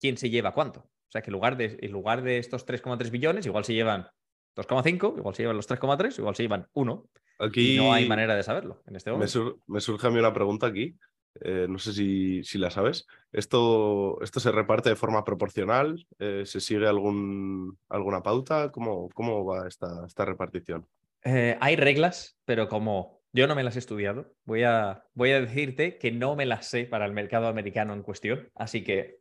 quién 0.00 0.16
se 0.16 0.30
lleva 0.30 0.54
cuánto. 0.54 0.80
O 0.80 1.10
sea 1.10 1.20
que 1.22 1.28
en 1.30 1.34
lugar 1.34 1.56
de, 1.56 1.76
en 1.80 1.92
lugar 1.92 2.22
de 2.22 2.38
estos 2.38 2.66
3,3 2.66 3.10
billones, 3.10 3.44
igual 3.46 3.64
se 3.64 3.74
llevan 3.74 4.08
2,5, 4.56 5.18
igual 5.18 5.34
se 5.34 5.42
llevan 5.42 5.56
los 5.56 5.68
3,3, 5.68 6.18
igual 6.18 6.34
se 6.34 6.42
llevan 6.42 6.66
1. 6.72 7.08
Aquí 7.38 7.74
Y 7.74 7.76
no 7.76 7.92
hay 7.92 8.08
manera 8.08 8.34
de 8.34 8.42
saberlo 8.42 8.82
en 8.86 8.96
este 8.96 9.10
me, 9.10 9.14
momento. 9.16 9.30
sur- 9.32 9.60
me 9.66 9.80
surge 9.80 10.06
a 10.06 10.10
mí 10.10 10.18
una 10.18 10.32
pregunta 10.32 10.66
aquí. 10.68 10.96
Eh, 11.40 11.66
no 11.68 11.78
sé 11.78 11.92
si, 11.92 12.58
la 12.58 12.70
sabes. 12.70 13.06
¿Esto, 13.32 14.18
¿Esto 14.22 14.40
se 14.40 14.52
reparte 14.52 14.88
de 14.88 14.96
forma 14.96 15.24
proporcional? 15.24 16.06
Eh, 16.18 16.42
¿Se 16.46 16.60
sigue 16.60 16.86
alguna 16.86 18.22
pauta? 18.22 18.70
¿Cómo, 18.70 19.44
va 19.44 19.68
esta, 19.68 20.24
repartición? 20.24 20.86
Eh, 21.24 21.56
hay 21.60 21.76
reglas, 21.76 22.38
pero 22.44 22.68
como 22.68 23.20
yo 23.32 23.46
no 23.46 23.54
me 23.54 23.64
las 23.64 23.76
he 23.76 23.80
estudiado, 23.80 24.32
voy 24.44 24.62
a, 24.62 25.04
decirte 25.14 25.98
que 25.98 26.12
no 26.12 26.36
me 26.36 26.46
las 26.46 26.66
sé 26.66 26.84
para 26.84 27.04
el 27.04 27.12
mercado 27.12 27.48
americano 27.48 27.92
en 27.92 28.02
cuestión. 28.02 28.48
Así 28.54 28.82
que, 28.82 29.18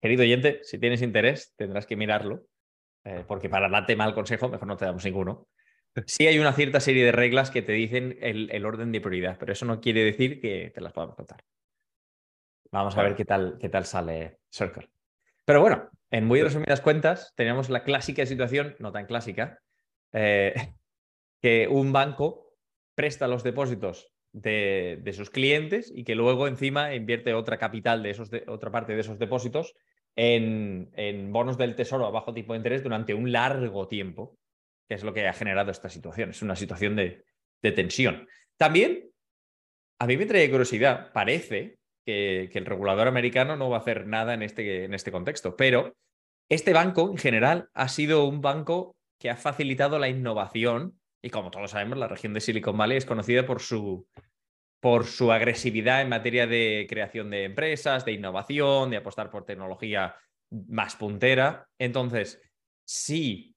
querido 0.00 0.22
oyente, 0.22 0.60
si 0.62 0.78
tienes 0.78 1.02
interés, 1.02 1.54
tendrás 1.56 1.86
que 1.86 1.96
mirarlo, 1.96 2.46
porque 3.26 3.48
para 3.48 3.68
darte 3.68 3.96
mal 3.96 4.14
consejo, 4.14 4.48
mejor 4.48 4.68
no 4.68 4.76
te 4.76 4.84
damos 4.84 5.04
ninguno. 5.04 5.48
Sí 6.06 6.26
hay 6.26 6.38
una 6.38 6.52
cierta 6.52 6.80
serie 6.80 7.04
de 7.04 7.12
reglas 7.12 7.50
que 7.50 7.62
te 7.62 7.72
dicen 7.72 8.18
el, 8.20 8.50
el 8.50 8.66
orden 8.66 8.92
de 8.92 9.00
prioridad, 9.00 9.36
pero 9.38 9.52
eso 9.52 9.64
no 9.64 9.80
quiere 9.80 10.04
decir 10.04 10.40
que 10.40 10.70
te 10.74 10.80
las 10.80 10.92
podamos 10.92 11.16
contar. 11.16 11.42
Vamos 12.70 12.96
a 12.96 13.02
ver 13.02 13.14
qué 13.14 13.24
tal, 13.24 13.56
qué 13.60 13.68
tal 13.68 13.84
sale 13.84 14.38
Circle. 14.50 14.88
Pero 15.44 15.60
bueno, 15.60 15.88
en 16.10 16.24
muy 16.26 16.38
Sí. 16.40 16.44
resumidas 16.44 16.80
cuentas, 16.80 17.32
teníamos 17.36 17.70
la 17.70 17.82
clásica 17.82 18.26
situación, 18.26 18.76
no 18.78 18.92
tan 18.92 19.06
clásica, 19.06 19.60
eh, 20.12 20.54
que 21.42 21.68
un 21.68 21.92
banco 21.92 22.54
presta 22.94 23.28
los 23.28 23.42
depósitos 23.42 24.12
de, 24.32 24.98
de 25.02 25.12
sus 25.12 25.30
clientes 25.30 25.90
y 25.94 26.04
que 26.04 26.14
luego 26.14 26.48
encima 26.48 26.94
invierte 26.94 27.32
otra 27.32 27.56
capital 27.58 28.02
de 28.02 28.10
esos 28.10 28.30
de- 28.30 28.44
otra 28.46 28.70
parte 28.70 28.94
de 28.94 29.00
esos 29.00 29.18
depósitos 29.18 29.74
en, 30.16 30.90
en 30.94 31.32
bonos 31.32 31.56
del 31.56 31.74
tesoro 31.76 32.06
a 32.06 32.10
bajo 32.10 32.34
tipo 32.34 32.52
de 32.52 32.58
interés 32.58 32.82
durante 32.82 33.14
un 33.14 33.32
largo 33.32 33.88
tiempo, 33.88 34.36
que 34.88 34.94
es 34.96 35.04
lo 35.04 35.14
que 35.14 35.26
ha 35.26 35.32
generado 35.32 35.70
esta 35.70 35.88
situación. 35.88 36.30
Es 36.30 36.42
una 36.42 36.56
situación 36.56 36.96
de, 36.96 37.24
de 37.62 37.72
tensión. 37.72 38.28
También, 38.56 39.10
a 40.00 40.06
mí 40.06 40.16
me 40.16 40.26
trae 40.26 40.50
curiosidad, 40.50 41.12
parece 41.12 41.78
que, 42.08 42.58
el 42.58 42.66
regulador 42.66 43.06
americano 43.06 43.56
no 43.56 43.68
va 43.68 43.76
a 43.76 43.80
hacer 43.80 44.06
nada 44.06 44.32
en 44.32 44.42
este, 44.42 44.84
en 44.84 44.94
este 44.94 45.12
contexto, 45.12 45.56
pero 45.56 45.94
este 46.48 46.72
banco 46.72 47.10
en 47.10 47.18
general 47.18 47.68
ha 47.74 47.88
sido 47.88 48.24
un 48.24 48.40
banco 48.40 48.96
que 49.20 49.28
ha 49.28 49.36
facilitado 49.36 49.98
la 49.98 50.08
innovación 50.08 50.98
y 51.22 51.30
como 51.30 51.50
todos 51.50 51.72
sabemos, 51.72 51.98
la 51.98 52.08
región 52.08 52.32
de 52.32 52.40
Silicon 52.40 52.78
Valley 52.78 52.96
es 52.96 53.04
conocida 53.04 53.44
por 53.44 53.60
su, 53.60 54.06
por 54.80 55.04
su 55.04 55.32
agresividad 55.32 56.00
en 56.00 56.08
materia 56.08 56.46
de 56.46 56.86
creación 56.88 57.28
de 57.30 57.44
empresas, 57.44 58.04
de 58.04 58.12
innovación, 58.12 58.90
de 58.90 58.98
apostar 58.98 59.30
por 59.30 59.44
tecnología 59.44 60.14
más 60.50 60.96
puntera. 60.96 61.68
Entonces, 61.78 62.40
si 62.86 63.54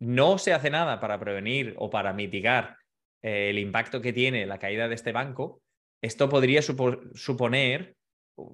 no 0.00 0.38
se 0.38 0.54
hace 0.54 0.70
nada 0.70 1.00
para 1.00 1.18
prevenir 1.18 1.74
o 1.76 1.90
para 1.90 2.12
mitigar 2.12 2.78
eh, 3.20 3.50
el 3.50 3.58
impacto 3.58 4.00
que 4.00 4.12
tiene 4.12 4.46
la 4.46 4.58
caída 4.58 4.88
de 4.88 4.94
este 4.94 5.12
banco, 5.12 5.60
esto 6.02 6.28
podría 6.28 6.60
supo- 6.60 7.00
suponer 7.14 7.96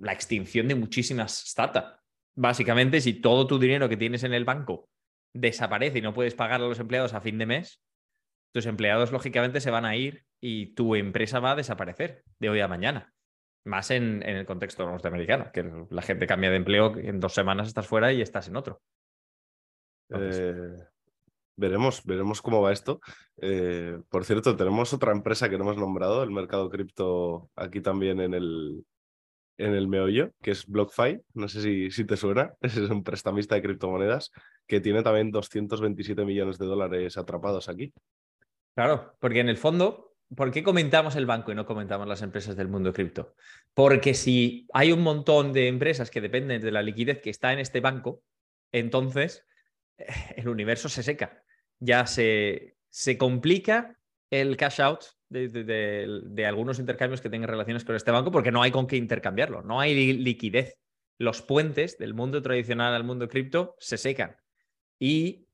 la 0.00 0.12
extinción 0.12 0.68
de 0.68 0.74
muchísimas 0.74 1.44
startups. 1.46 1.98
Básicamente, 2.36 3.00
si 3.00 3.20
todo 3.20 3.46
tu 3.46 3.58
dinero 3.58 3.88
que 3.88 3.96
tienes 3.96 4.24
en 4.24 4.34
el 4.34 4.44
banco 4.44 4.88
desaparece 5.34 5.98
y 5.98 6.02
no 6.02 6.14
puedes 6.14 6.34
pagar 6.34 6.60
a 6.60 6.64
los 6.68 6.78
empleados 6.80 7.12
a 7.14 7.20
fin 7.20 7.38
de 7.38 7.46
mes, 7.46 7.80
tus 8.54 8.66
empleados 8.66 9.12
lógicamente 9.12 9.60
se 9.60 9.70
van 9.70 9.84
a 9.84 9.96
ir 9.96 10.24
y 10.40 10.74
tu 10.74 10.94
empresa 10.94 11.40
va 11.40 11.52
a 11.52 11.56
desaparecer 11.56 12.22
de 12.40 12.48
hoy 12.50 12.60
a 12.60 12.68
mañana. 12.68 13.12
Más 13.66 13.90
en, 13.90 14.22
en 14.22 14.36
el 14.36 14.46
contexto 14.46 14.84
norteamericano, 14.86 15.50
que 15.52 15.64
la 15.90 16.02
gente 16.02 16.26
cambia 16.26 16.50
de 16.50 16.56
empleo, 16.56 16.96
en 16.98 17.18
dos 17.18 17.34
semanas 17.34 17.68
estás 17.68 17.86
fuera 17.86 18.12
y 18.12 18.20
estás 18.20 18.48
en 18.48 18.56
otro. 18.56 18.80
Entonces- 20.10 20.38
Eh, 20.40 20.86
veremos, 21.56 22.04
veremos 22.04 22.42
cómo 22.42 22.60
va 22.60 22.72
esto. 22.72 23.00
Eh, 23.40 23.98
por 24.08 24.24
cierto, 24.24 24.56
tenemos 24.56 24.92
otra 24.92 25.12
empresa 25.12 25.48
que 25.48 25.58
no 25.58 25.64
hemos 25.64 25.76
nombrado, 25.76 26.22
el 26.22 26.30
mercado 26.30 26.70
cripto, 26.70 27.50
aquí 27.56 27.80
también 27.80 28.20
en 28.20 28.34
el, 28.34 28.84
en 29.58 29.74
el 29.74 29.88
meollo, 29.88 30.32
que 30.42 30.50
es 30.50 30.66
BlockFi. 30.66 31.20
No 31.34 31.48
sé 31.48 31.62
si, 31.62 31.90
si 31.90 32.04
te 32.04 32.16
suena. 32.16 32.54
Es 32.62 32.76
un 32.76 33.04
prestamista 33.04 33.54
de 33.54 33.62
criptomonedas 33.62 34.30
que 34.66 34.80
tiene 34.80 35.02
también 35.02 35.30
227 35.30 36.24
millones 36.24 36.58
de 36.58 36.66
dólares 36.66 37.16
atrapados 37.16 37.68
aquí. 37.68 37.92
Claro, 38.74 39.16
porque 39.20 39.40
en 39.40 39.48
el 39.48 39.56
fondo, 39.56 40.14
¿por 40.34 40.50
qué 40.50 40.64
comentamos 40.64 41.14
el 41.16 41.26
banco 41.26 41.52
y 41.52 41.54
no 41.54 41.66
comentamos 41.66 42.08
las 42.08 42.22
empresas 42.22 42.56
del 42.56 42.68
mundo 42.68 42.92
cripto? 42.92 43.34
Porque 43.72 44.14
si 44.14 44.66
hay 44.72 44.90
un 44.90 45.02
montón 45.02 45.52
de 45.52 45.68
empresas 45.68 46.10
que 46.10 46.20
dependen 46.20 46.60
de 46.60 46.72
la 46.72 46.82
liquidez 46.82 47.20
que 47.20 47.30
está 47.30 47.52
en 47.52 47.60
este 47.60 47.80
banco, 47.80 48.22
entonces 48.72 49.46
eh, 49.98 50.06
el 50.36 50.48
universo 50.48 50.88
se 50.88 51.04
seca. 51.04 51.43
Ya 51.80 52.06
se, 52.06 52.76
se 52.88 53.18
complica 53.18 53.98
el 54.30 54.56
cash 54.56 54.80
out 54.80 55.04
de, 55.28 55.48
de- 55.48 56.46
algunos 56.46 56.78
intercambios 56.78 57.20
que 57.20 57.28
tengan 57.30 57.48
relaciones 57.50 57.84
con 57.84 57.96
este 57.96 58.10
banco 58.10 58.30
porque 58.30 58.52
no 58.52 58.62
hay 58.62 58.70
con 58.70 58.86
qué 58.86 58.96
intercambiarlo, 58.96 59.62
no 59.62 59.80
hay 59.80 59.94
li- 59.94 60.12
liquidez. 60.24 60.78
Los 61.18 61.42
puentes 61.42 61.98
del 61.98 62.14
mundo 62.14 62.42
tradicional 62.42 62.94
al 62.94 63.04
mundo 63.04 63.28
cripto 63.28 63.76
se 63.78 63.96
secan. 63.98 64.36
Y 65.00 65.48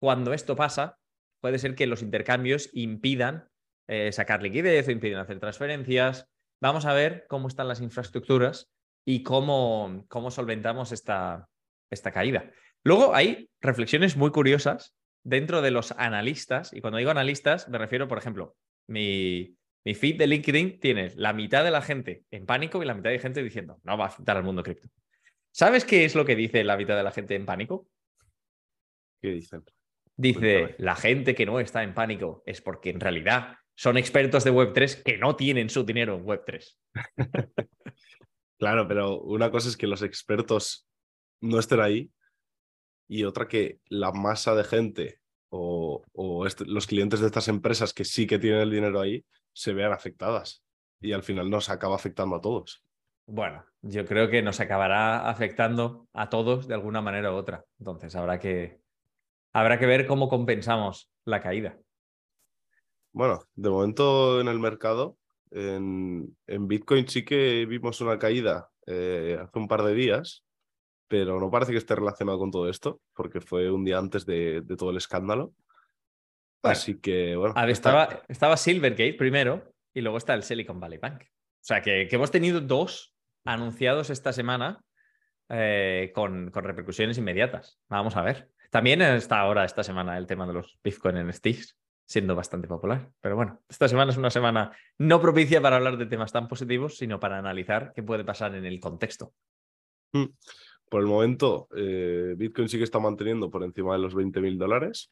cuando 0.00 0.32
esto 0.32 0.56
pasa, 0.56 0.98
puede 1.40 1.58
ser 1.58 1.74
que 1.74 1.86
los 1.86 2.02
intercambios 2.02 2.70
impidan 2.72 3.48
eh, 3.88 4.12
sacar 4.12 4.42
liquidez 4.42 4.88
o 4.88 4.92
impidan 4.92 5.20
hacer 5.20 5.38
transferencias. 5.40 6.28
Vamos 6.60 6.86
a 6.86 6.94
ver 6.94 7.26
cómo 7.28 7.48
están 7.48 7.68
las 7.68 7.80
infraestructuras 7.80 8.72
y 9.06 9.22
cómo, 9.22 10.04
cómo 10.08 10.30
solventamos 10.30 10.92
esta, 10.92 11.48
esta 11.90 12.10
caída. 12.10 12.50
Luego 12.82 13.14
hay 13.14 13.50
reflexiones 13.60 14.16
muy 14.16 14.30
curiosas 14.30 14.94
dentro 15.24 15.62
de 15.62 15.70
los 15.70 15.92
analistas, 15.92 16.72
y 16.72 16.80
cuando 16.80 16.98
digo 16.98 17.10
analistas 17.10 17.68
me 17.68 17.78
refiero, 17.78 18.06
por 18.06 18.18
ejemplo, 18.18 18.56
mi, 18.86 19.56
mi 19.84 19.94
feed 19.94 20.18
de 20.18 20.26
LinkedIn 20.26 20.80
tiene 20.80 21.12
la 21.16 21.32
mitad 21.32 21.64
de 21.64 21.70
la 21.70 21.82
gente 21.82 22.24
en 22.30 22.46
pánico 22.46 22.82
y 22.82 22.86
la 22.86 22.94
mitad 22.94 23.10
de 23.10 23.18
gente 23.18 23.42
diciendo, 23.42 23.80
no 23.82 23.98
va 23.98 24.04
a 24.04 24.08
afectar 24.08 24.36
al 24.36 24.44
mundo 24.44 24.62
cripto. 24.62 24.88
¿Sabes 25.50 25.84
qué 25.84 26.04
es 26.04 26.14
lo 26.14 26.24
que 26.24 26.36
dice 26.36 26.64
la 26.64 26.76
mitad 26.76 26.96
de 26.96 27.02
la 27.02 27.12
gente 27.12 27.34
en 27.34 27.46
pánico? 27.46 27.86
¿Qué 29.20 29.28
dicen? 29.30 29.64
Dice, 30.16 30.40
Cuéntame. 30.40 30.74
la 30.78 30.96
gente 30.96 31.34
que 31.34 31.46
no 31.46 31.58
está 31.60 31.82
en 31.82 31.94
pánico 31.94 32.42
es 32.46 32.60
porque 32.60 32.90
en 32.90 33.00
realidad 33.00 33.56
son 33.74 33.96
expertos 33.96 34.44
de 34.44 34.52
Web3 34.52 35.02
que 35.02 35.18
no 35.18 35.36
tienen 35.36 35.68
su 35.70 35.84
dinero 35.84 36.16
en 36.16 36.24
Web3. 36.24 36.76
Claro, 38.56 38.86
pero 38.86 39.20
una 39.20 39.50
cosa 39.50 39.68
es 39.68 39.76
que 39.76 39.88
los 39.88 40.00
expertos 40.00 40.88
no 41.42 41.58
estén 41.58 41.80
ahí 41.80 42.10
y 43.08 43.24
otra 43.24 43.48
que 43.48 43.80
la 43.88 44.12
masa 44.12 44.54
de 44.54 44.64
gente 44.64 45.20
o, 45.48 46.02
o 46.12 46.46
este- 46.46 46.64
los 46.66 46.86
clientes 46.86 47.20
de 47.20 47.26
estas 47.26 47.48
empresas 47.48 47.92
que 47.92 48.04
sí 48.04 48.26
que 48.26 48.38
tienen 48.38 48.60
el 48.60 48.70
dinero 48.70 49.00
ahí 49.00 49.24
se 49.52 49.72
vean 49.72 49.92
afectadas 49.92 50.62
y 51.00 51.12
al 51.12 51.22
final 51.22 51.50
nos 51.50 51.68
acaba 51.68 51.94
afectando 51.94 52.36
a 52.36 52.40
todos. 52.40 52.82
Bueno, 53.26 53.64
yo 53.82 54.04
creo 54.04 54.28
que 54.28 54.42
nos 54.42 54.60
acabará 54.60 55.28
afectando 55.28 56.08
a 56.12 56.28
todos 56.28 56.66
de 56.68 56.74
alguna 56.74 57.00
manera 57.00 57.32
u 57.32 57.36
otra. 57.36 57.64
Entonces 57.78 58.14
habrá 58.16 58.38
que, 58.38 58.80
habrá 59.52 59.78
que 59.78 59.86
ver 59.86 60.06
cómo 60.06 60.28
compensamos 60.28 61.10
la 61.24 61.40
caída. 61.40 61.78
Bueno, 63.12 63.40
de 63.54 63.70
momento 63.70 64.40
en 64.40 64.48
el 64.48 64.58
mercado, 64.58 65.16
en, 65.50 66.36
en 66.46 66.68
Bitcoin 66.68 67.06
sí 67.08 67.24
que 67.24 67.64
vimos 67.64 68.00
una 68.00 68.18
caída 68.18 68.70
eh, 68.86 69.38
hace 69.40 69.58
un 69.58 69.68
par 69.68 69.82
de 69.84 69.94
días, 69.94 70.44
pero 71.08 71.38
no 71.40 71.50
parece 71.50 71.72
que 71.72 71.78
esté 71.78 71.94
relacionado 71.94 72.38
con 72.38 72.50
todo 72.50 72.68
esto, 72.68 73.00
porque 73.14 73.40
fue 73.40 73.70
un 73.70 73.84
día 73.84 73.98
antes 73.98 74.24
de, 74.26 74.60
de 74.62 74.76
todo 74.76 74.90
el 74.90 74.96
escándalo. 74.96 75.52
Bueno, 76.62 76.72
Así 76.72 76.98
que, 77.00 77.36
bueno. 77.36 77.54
A 77.56 77.62
ver, 77.62 77.70
está- 77.70 78.04
estaba, 78.04 78.22
estaba 78.28 78.56
Silvergate 78.56 79.14
primero 79.14 79.72
y 79.92 80.00
luego 80.00 80.16
está 80.18 80.34
el 80.34 80.42
Silicon 80.42 80.80
Valley 80.80 80.98
Bank. 80.98 81.22
O 81.22 81.66
sea, 81.66 81.82
que, 81.82 82.06
que 82.08 82.16
hemos 82.16 82.30
tenido 82.30 82.60
dos 82.60 83.14
anunciados 83.44 84.10
esta 84.10 84.32
semana 84.32 84.82
eh, 85.50 86.10
con, 86.14 86.50
con 86.50 86.64
repercusiones 86.64 87.18
inmediatas. 87.18 87.78
Vamos 87.88 88.16
a 88.16 88.22
ver. 88.22 88.50
También 88.70 89.02
está 89.02 89.40
ahora, 89.40 89.64
esta 89.64 89.84
semana, 89.84 90.16
el 90.18 90.26
tema 90.26 90.46
de 90.46 90.54
los 90.54 90.78
Bitcoin 90.82 91.28
NFTs, 91.28 91.78
siendo 92.06 92.34
bastante 92.34 92.66
popular. 92.66 93.10
Pero 93.20 93.36
bueno, 93.36 93.60
esta 93.68 93.86
semana 93.88 94.10
es 94.10 94.16
una 94.16 94.30
semana 94.30 94.72
no 94.98 95.20
propicia 95.20 95.60
para 95.60 95.76
hablar 95.76 95.96
de 95.98 96.06
temas 96.06 96.32
tan 96.32 96.48
positivos, 96.48 96.96
sino 96.96 97.20
para 97.20 97.38
analizar 97.38 97.92
qué 97.94 98.02
puede 98.02 98.24
pasar 98.24 98.54
en 98.54 98.64
el 98.64 98.80
contexto. 98.80 99.32
Por 100.88 101.00
el 101.00 101.06
momento, 101.06 101.68
eh, 101.76 102.34
Bitcoin 102.36 102.68
sí 102.68 102.78
que 102.78 102.84
está 102.84 102.98
manteniendo 102.98 103.50
por 103.50 103.62
encima 103.64 103.94
de 103.94 104.00
los 104.00 104.14
20 104.14 104.40
mil 104.40 104.58
dólares. 104.58 105.10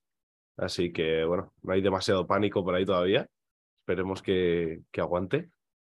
Así 0.56 0.92
que, 0.92 1.24
bueno, 1.24 1.52
no 1.62 1.72
hay 1.72 1.80
demasiado 1.80 2.26
pánico 2.26 2.64
por 2.64 2.74
ahí 2.74 2.84
todavía. 2.84 3.28
Esperemos 3.80 4.22
que, 4.22 4.82
que 4.90 5.00
aguante 5.00 5.50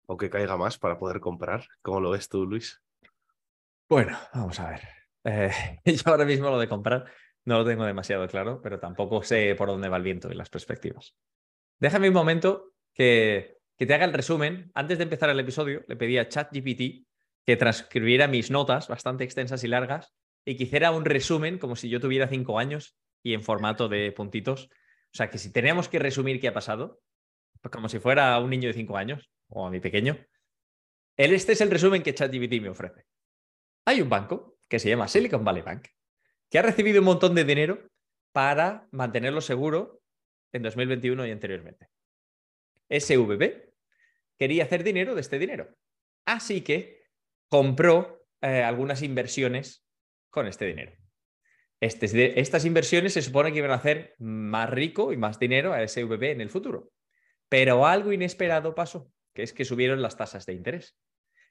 o 0.07 0.17
que 0.17 0.31
caiga 0.31 0.57
más 0.57 0.79
para 0.79 0.99
poder 0.99 1.21
comprar. 1.21 1.67
¿Cómo 1.81 2.01
lo 2.01 2.11
ves 2.11 2.29
tú, 2.29 2.45
Luis? 2.47 2.81
Bueno, 3.89 4.17
vamos 4.35 4.61
a 4.61 4.71
ver. 4.71 4.81
Eh, 5.25 5.51
yo 5.85 6.03
ahora 6.07 6.25
mismo 6.25 6.51
lo 6.51 6.59
de 6.59 6.69
comprar 6.69 7.07
no 7.45 7.59
lo 7.59 7.65
tengo 7.65 7.85
demasiado 7.85 8.27
claro, 8.29 8.61
pero 8.63 8.79
tampoco 8.79 9.23
sé 9.23 9.55
por 9.57 9.69
dónde 9.69 9.89
va 9.89 9.97
el 9.97 10.03
viento 10.03 10.31
y 10.31 10.35
las 10.35 10.49
perspectivas. 10.49 11.15
Déjame 11.81 12.09
un 12.09 12.15
momento 12.15 12.75
que, 12.95 13.59
que 13.77 13.87
te 13.87 13.95
haga 13.95 14.05
el 14.05 14.13
resumen. 14.13 14.71
Antes 14.75 14.99
de 14.99 15.05
empezar 15.05 15.29
el 15.31 15.41
episodio, 15.41 15.85
le 15.89 15.97
pedí 15.97 16.19
a 16.19 16.29
ChatGPT 16.29 17.07
que 17.47 17.57
transcribiera 17.57 18.29
mis 18.29 18.51
notas 18.51 18.89
bastante 18.89 19.25
extensas 19.25 19.65
y 19.65 19.69
largas 19.69 20.13
y 20.45 20.57
que 20.57 20.65
hiciera 20.65 20.91
un 20.91 21.05
resumen 21.05 21.59
como 21.59 21.77
si 21.77 21.89
yo 21.89 22.01
tuviera 22.01 22.29
cinco 22.29 22.59
años 22.59 22.97
y 23.23 23.35
en 23.35 23.43
formato 23.43 23.89
de 23.89 24.13
puntitos. 24.13 24.69
O 25.13 25.17
sea, 25.17 25.31
que 25.31 25.39
si 25.39 25.53
tenemos 25.53 25.89
que 25.89 25.99
resumir 25.99 26.41
qué 26.41 26.49
ha 26.49 26.55
pasado, 26.55 27.01
pues 27.61 27.73
como 27.73 27.89
si 27.89 27.99
fuera 27.99 28.39
un 28.39 28.51
niño 28.51 28.69
de 28.69 28.75
cinco 28.75 28.97
años 28.97 29.31
o 29.49 29.67
a 29.67 29.71
mi 29.71 29.81
pequeño, 29.81 30.19
este 31.17 31.53
es 31.53 31.61
el 31.61 31.71
resumen 31.71 32.03
que 32.03 32.15
ChatGPT 32.15 32.61
me 32.61 32.71
ofrece. 32.71 33.05
Hay 33.85 34.01
un 34.01 34.09
banco 34.09 34.57
que 34.69 34.79
se 34.79 34.89
llama 34.89 35.09
Silicon 35.09 35.45
Valley 35.45 35.63
Bank 35.63 35.89
que 36.53 36.59
ha 36.59 36.63
recibido 36.63 37.01
un 37.01 37.07
montón 37.07 37.35
de 37.35 37.45
dinero 37.45 37.89
para 38.31 38.87
mantenerlo 38.91 39.41
seguro 39.41 40.03
en 40.53 40.63
2021 40.63 41.27
y 41.27 41.31
anteriormente. 41.31 41.89
SVB 42.91 43.73
quería 44.39 44.65
hacer 44.65 44.85
dinero 44.85 45.15
de 45.15 45.23
este 45.23 45.39
dinero. 45.39 45.75
Así 46.27 46.61
que 46.61 47.02
compró 47.53 48.25
eh, 48.41 48.63
algunas 48.63 49.03
inversiones 49.03 49.85
con 50.31 50.47
este 50.47 50.65
dinero. 50.65 50.93
Este- 51.83 52.41
estas 52.41 52.65
inversiones 52.65 53.13
se 53.13 53.21
supone 53.21 53.53
que 53.53 53.59
iban 53.59 53.73
a 53.73 53.75
hacer 53.75 54.15
más 54.19 54.71
rico 54.71 55.13
y 55.13 55.19
más 55.19 55.39
dinero 55.39 55.75
a 55.75 55.87
SVB 55.87 56.31
en 56.31 56.41
el 56.41 56.49
futuro. 56.49 56.93
Pero 57.51 57.87
algo 57.87 58.11
inesperado 58.11 58.75
pasó, 58.75 59.13
que 59.35 59.43
es 59.43 59.53
que 59.53 59.67
subieron 59.67 60.01
las 60.01 60.17
tasas 60.17 60.47
de 60.47 60.55
interés. 60.55 60.97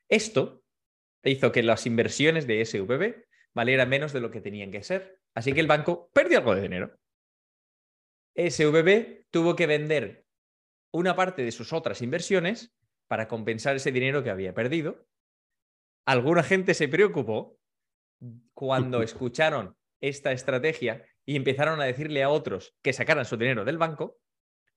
Esto 0.10 0.63
hizo 1.24 1.51
que 1.51 1.62
las 1.62 1.86
inversiones 1.86 2.48
de 2.48 2.65
SVB 2.65 3.27
valieran 3.53 3.88
menos 3.88 4.12
de 4.12 4.22
lo 4.22 4.31
que 4.31 4.41
tenían 4.41 4.72
que 4.72 4.81
ser. 4.81 5.20
Así 5.36 5.53
que 5.53 5.60
el 5.60 5.67
banco 5.67 6.10
perdió 6.15 6.39
algo 6.39 6.55
de 6.55 6.63
dinero. 6.63 6.98
SVB 8.34 9.27
tuvo 9.29 9.55
que 9.55 9.67
vender 9.67 10.25
una 10.91 11.15
parte 11.15 11.43
de 11.43 11.51
sus 11.51 11.74
otras 11.74 12.01
inversiones 12.01 12.74
para 13.08 13.27
compensar 13.27 13.75
ese 13.75 13.91
dinero 13.91 14.24
que 14.24 14.31
había 14.31 14.55
perdido. 14.55 15.05
Alguna 16.05 16.43
gente 16.43 16.74
se 16.74 16.88
preocupó 16.88 17.58
cuando 18.53 19.01
escucharon 19.01 19.75
esta 20.00 20.31
estrategia 20.31 21.05
y 21.25 21.35
empezaron 21.35 21.79
a 21.79 21.85
decirle 21.85 22.24
a 22.24 22.29
otros 22.29 22.75
que 22.81 22.94
sacaran 22.94 23.25
su 23.25 23.37
dinero 23.37 23.66
del 23.66 23.77
banco. 23.77 24.18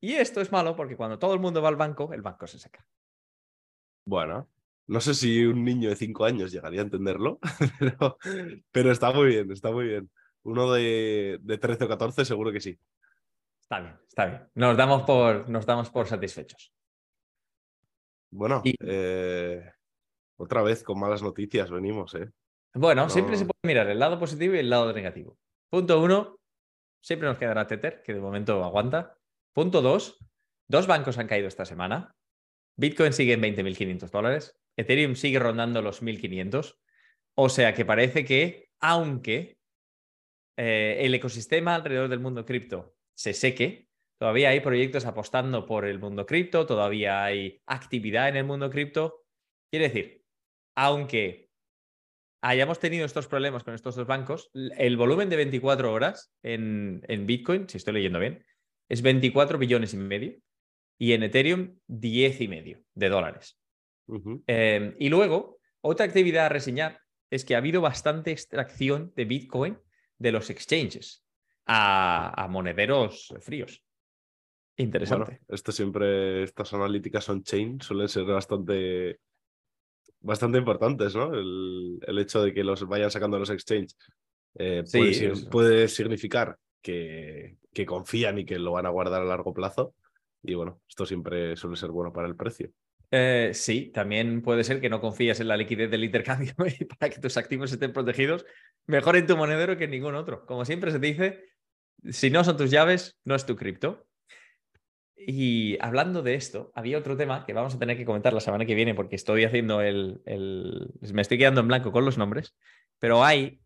Y 0.00 0.14
esto 0.14 0.40
es 0.40 0.52
malo 0.52 0.76
porque 0.76 0.96
cuando 0.96 1.18
todo 1.18 1.32
el 1.34 1.40
mundo 1.40 1.62
va 1.62 1.68
al 1.68 1.76
banco, 1.76 2.12
el 2.12 2.20
banco 2.22 2.46
se 2.46 2.58
saca. 2.58 2.86
Bueno, 4.06 4.50
no 4.86 5.00
sé 5.00 5.14
si 5.14 5.44
un 5.46 5.64
niño 5.64 5.88
de 5.88 5.96
5 5.96 6.26
años 6.26 6.52
llegaría 6.52 6.80
a 6.80 6.84
entenderlo, 6.84 7.38
pero, 7.78 8.18
pero 8.70 8.92
está 8.92 9.12
muy 9.12 9.28
bien, 9.28 9.50
está 9.50 9.70
muy 9.70 9.86
bien. 9.86 10.10
Uno 10.42 10.70
de, 10.72 11.38
de 11.40 11.56
13 11.58 11.84
o 11.84 11.88
14 11.88 12.24
seguro 12.26 12.52
que 12.52 12.60
sí. 12.60 12.78
Está 13.62 13.80
bien, 13.80 13.96
está 14.06 14.26
bien. 14.26 14.48
Nos 14.54 14.76
damos 14.76 15.04
por, 15.04 15.48
nos 15.48 15.64
damos 15.64 15.88
por 15.88 16.06
satisfechos. 16.06 16.70
Bueno, 18.30 18.60
Y- 18.62 18.74
eh, 18.80 19.72
otra 20.36 20.62
vez 20.62 20.82
con 20.82 20.98
malas 20.98 21.22
noticias 21.22 21.70
venimos, 21.70 22.14
¿eh? 22.14 22.30
Bueno, 22.74 23.08
siempre 23.08 23.36
se 23.36 23.44
puede 23.44 23.60
mirar 23.62 23.88
el 23.88 24.00
lado 24.00 24.18
positivo 24.18 24.54
y 24.54 24.58
el 24.58 24.68
lado 24.68 24.92
negativo. 24.92 25.38
Punto 25.70 26.00
uno, 26.00 26.40
siempre 27.00 27.28
nos 27.28 27.38
quedará 27.38 27.66
Tether, 27.66 28.02
que 28.02 28.14
de 28.14 28.20
momento 28.20 28.64
aguanta. 28.64 29.16
Punto 29.52 29.80
dos, 29.80 30.18
dos 30.66 30.88
bancos 30.88 31.18
han 31.18 31.28
caído 31.28 31.46
esta 31.46 31.64
semana. 31.64 32.16
Bitcoin 32.76 33.12
sigue 33.12 33.34
en 33.34 33.42
20.500 33.42 34.10
dólares. 34.10 34.58
Ethereum 34.76 35.14
sigue 35.14 35.38
rondando 35.38 35.82
los 35.82 36.02
1.500. 36.02 36.76
O 37.36 37.48
sea 37.48 37.74
que 37.74 37.84
parece 37.84 38.24
que, 38.24 38.70
aunque 38.80 39.58
eh, 40.56 40.98
el 41.00 41.14
ecosistema 41.14 41.76
alrededor 41.76 42.08
del 42.08 42.20
mundo 42.20 42.44
cripto 42.44 42.96
se 43.14 43.34
seque, 43.34 43.88
todavía 44.18 44.48
hay 44.48 44.60
proyectos 44.60 45.06
apostando 45.06 45.66
por 45.66 45.84
el 45.84 46.00
mundo 46.00 46.26
cripto, 46.26 46.66
todavía 46.66 47.24
hay 47.24 47.60
actividad 47.66 48.28
en 48.28 48.36
el 48.36 48.44
mundo 48.44 48.70
cripto. 48.70 49.24
Quiere 49.70 49.88
decir, 49.88 50.23
aunque 50.74 51.48
hayamos 52.42 52.78
tenido 52.78 53.06
estos 53.06 53.26
problemas 53.26 53.64
con 53.64 53.74
estos 53.74 53.96
dos 53.96 54.06
bancos, 54.06 54.50
el 54.52 54.96
volumen 54.96 55.30
de 55.30 55.36
24 55.36 55.92
horas 55.92 56.32
en, 56.42 57.02
en 57.08 57.26
Bitcoin, 57.26 57.68
si 57.68 57.78
estoy 57.78 57.94
leyendo 57.94 58.18
bien, 58.18 58.44
es 58.88 59.02
24 59.02 59.58
billones 59.58 59.94
y 59.94 59.96
medio 59.96 60.34
y 60.98 61.12
en 61.12 61.22
Ethereum 61.22 61.78
10 61.86 62.40
y 62.40 62.48
medio 62.48 62.82
de 62.94 63.08
dólares. 63.08 63.58
Eh, 64.46 64.94
y 64.98 65.08
luego, 65.08 65.58
otra 65.80 66.06
actividad 66.06 66.46
a 66.46 66.50
reseñar 66.50 67.00
es 67.30 67.44
que 67.44 67.54
ha 67.54 67.58
habido 67.58 67.80
bastante 67.80 68.30
extracción 68.30 69.12
de 69.16 69.24
Bitcoin 69.24 69.78
de 70.18 70.32
los 70.32 70.50
exchanges 70.50 71.24
a, 71.66 72.42
a 72.42 72.48
monederos 72.48 73.34
fríos. 73.40 73.82
Interesante. 74.76 75.24
Bueno, 75.24 75.46
esto 75.48 75.72
siempre, 75.72 76.42
estas 76.42 76.72
analíticas 76.74 77.28
on-chain 77.28 77.80
suelen 77.80 78.08
ser 78.08 78.24
bastante, 78.24 79.20
bastante 80.24 80.58
importantes, 80.58 81.14
¿no? 81.14 81.32
El, 81.34 81.98
el 82.06 82.18
hecho 82.18 82.42
de 82.42 82.52
que 82.52 82.64
los 82.64 82.86
vayan 82.88 83.10
sacando 83.10 83.38
los 83.38 83.50
exchanges 83.50 83.96
eh, 84.56 84.82
Sí, 84.84 85.32
puede 85.50 85.88
significar 85.88 86.56
que, 86.80 87.56
que 87.72 87.86
confían 87.86 88.38
y 88.38 88.44
que 88.44 88.58
lo 88.58 88.72
van 88.72 88.86
a 88.86 88.90
guardar 88.90 89.22
a 89.22 89.26
largo 89.26 89.52
plazo. 89.52 89.94
Y 90.42 90.54
bueno, 90.54 90.80
esto 90.88 91.06
siempre 91.06 91.56
suele 91.56 91.76
ser 91.76 91.90
bueno 91.90 92.12
para 92.12 92.28
el 92.28 92.36
precio. 92.36 92.70
Eh, 93.10 93.50
sí, 93.54 93.90
también 93.92 94.42
puede 94.42 94.64
ser 94.64 94.80
que 94.80 94.90
no 94.90 95.00
confías 95.00 95.40
en 95.40 95.48
la 95.48 95.56
liquidez 95.56 95.90
del 95.90 96.04
intercambio 96.04 96.54
y 96.80 96.84
para 96.84 97.10
que 97.10 97.20
tus 97.20 97.36
activos 97.36 97.72
estén 97.72 97.92
protegidos, 97.92 98.44
mejor 98.86 99.16
en 99.16 99.26
tu 99.26 99.36
monedero 99.36 99.76
que 99.76 99.84
en 99.84 99.90
ningún 99.90 100.14
otro. 100.14 100.44
Como 100.46 100.64
siempre 100.64 100.90
se 100.90 100.98
dice, 100.98 101.44
si 102.10 102.30
no 102.30 102.44
son 102.44 102.56
tus 102.56 102.70
llaves, 102.70 103.16
no 103.24 103.34
es 103.34 103.46
tu 103.46 103.56
cripto. 103.56 104.06
Y 105.16 105.78
hablando 105.80 106.22
de 106.22 106.34
esto, 106.34 106.72
había 106.74 106.98
otro 106.98 107.16
tema 107.16 107.44
que 107.46 107.52
vamos 107.52 107.74
a 107.74 107.78
tener 107.78 107.96
que 107.96 108.04
comentar 108.04 108.32
la 108.32 108.40
semana 108.40 108.66
que 108.66 108.74
viene 108.74 108.94
porque 108.94 109.16
estoy 109.16 109.44
haciendo 109.44 109.80
el... 109.80 110.20
el- 110.26 110.90
me 111.12 111.22
estoy 111.22 111.38
quedando 111.38 111.60
en 111.60 111.68
blanco 111.68 111.92
con 111.92 112.04
los 112.04 112.18
nombres, 112.18 112.54
pero 112.98 113.24
hay... 113.24 113.60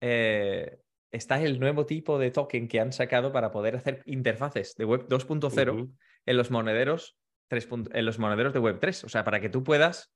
eh, 0.00 0.78
está 1.10 1.42
el 1.42 1.58
nuevo 1.58 1.86
tipo 1.86 2.18
de 2.18 2.30
token 2.30 2.68
que 2.68 2.78
han 2.80 2.92
sacado 2.92 3.32
para 3.32 3.50
poder 3.50 3.74
hacer 3.76 4.02
interfaces 4.06 4.76
de 4.76 4.84
web 4.84 5.08
2.0 5.08 5.72
Ujú. 5.72 5.92
en 6.26 6.36
los 6.36 6.50
monederos 6.52 7.16
3 7.48 7.66
punto- 7.66 7.90
en 7.92 8.04
los 8.06 8.18
monederos 8.20 8.52
de 8.52 8.60
Web3. 8.60 9.04
O 9.04 9.08
sea, 9.08 9.24
para 9.24 9.40
que 9.40 9.48
tú 9.48 9.64
puedas, 9.64 10.12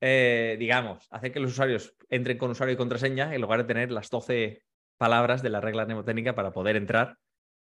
eh, 0.00 0.56
digamos, 0.58 1.06
hacer 1.10 1.32
que 1.32 1.40
los 1.40 1.50
usuarios 1.52 1.94
entren 2.08 2.38
con 2.38 2.50
usuario 2.52 2.72
y 2.72 2.78
contraseña 2.78 3.34
en 3.34 3.40
lugar 3.42 3.58
de 3.60 3.64
tener 3.66 3.90
las 3.92 4.08
12 4.08 4.62
palabras 4.96 5.42
de 5.42 5.50
la 5.50 5.60
regla 5.60 5.84
mnemotécnica 5.84 6.34
para 6.34 6.52
poder 6.52 6.76
entrar 6.76 7.18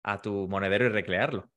a 0.01 0.19
tu 0.21 0.47
monedero 0.47 0.85
y 0.85 0.89
recrearlo. 0.89 1.51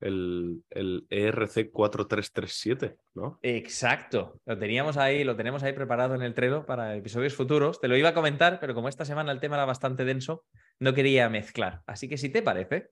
El, 0.00 0.62
el 0.70 1.06
E 1.08 1.28
ERC 1.28 1.70
4337, 1.70 2.96
¿no? 3.14 3.38
Exacto. 3.42 4.40
Lo 4.44 4.58
teníamos 4.58 4.96
ahí, 4.98 5.24
lo 5.24 5.36
tenemos 5.36 5.62
ahí 5.62 5.72
preparado 5.72 6.14
en 6.14 6.22
el 6.22 6.34
Trello 6.34 6.66
para 6.66 6.94
episodios 6.96 7.34
futuros. 7.34 7.80
Te 7.80 7.88
lo 7.88 7.96
iba 7.96 8.10
a 8.10 8.14
comentar, 8.14 8.60
pero 8.60 8.74
como 8.74 8.88
esta 8.88 9.06
semana 9.06 9.32
el 9.32 9.40
tema 9.40 9.56
era 9.56 9.64
bastante 9.64 10.04
denso, 10.04 10.44
no 10.78 10.92
quería 10.92 11.28
mezclar. 11.30 11.82
Así 11.86 12.08
que 12.08 12.18
si 12.18 12.28
te 12.28 12.42
parece, 12.42 12.90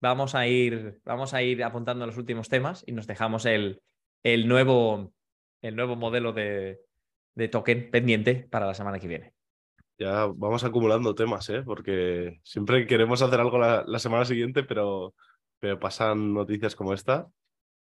vamos 0.00 0.34
a 0.34 0.46
ir, 0.46 1.00
vamos 1.04 1.34
a 1.34 1.42
ir 1.42 1.64
apuntando 1.64 2.06
los 2.06 2.18
últimos 2.18 2.48
temas 2.48 2.84
y 2.86 2.92
nos 2.92 3.06
dejamos 3.06 3.44
el, 3.44 3.82
el 4.22 4.46
nuevo, 4.46 5.12
el 5.60 5.74
nuevo 5.74 5.96
modelo 5.96 6.32
de, 6.32 6.80
de 7.34 7.48
token 7.48 7.90
pendiente 7.90 8.46
para 8.50 8.66
la 8.66 8.74
semana 8.74 8.98
que 8.98 9.08
viene. 9.08 9.32
Ya 9.98 10.26
vamos 10.34 10.64
acumulando 10.64 11.14
temas, 11.14 11.48
¿eh? 11.50 11.62
Porque 11.62 12.40
siempre 12.42 12.86
queremos 12.86 13.22
hacer 13.22 13.40
algo 13.40 13.58
la, 13.58 13.84
la 13.86 13.98
semana 13.98 14.24
siguiente, 14.24 14.64
pero, 14.64 15.14
pero 15.62 15.78
pasan 15.78 16.34
noticias 16.34 16.74
como 16.74 16.92
esta 16.92 17.30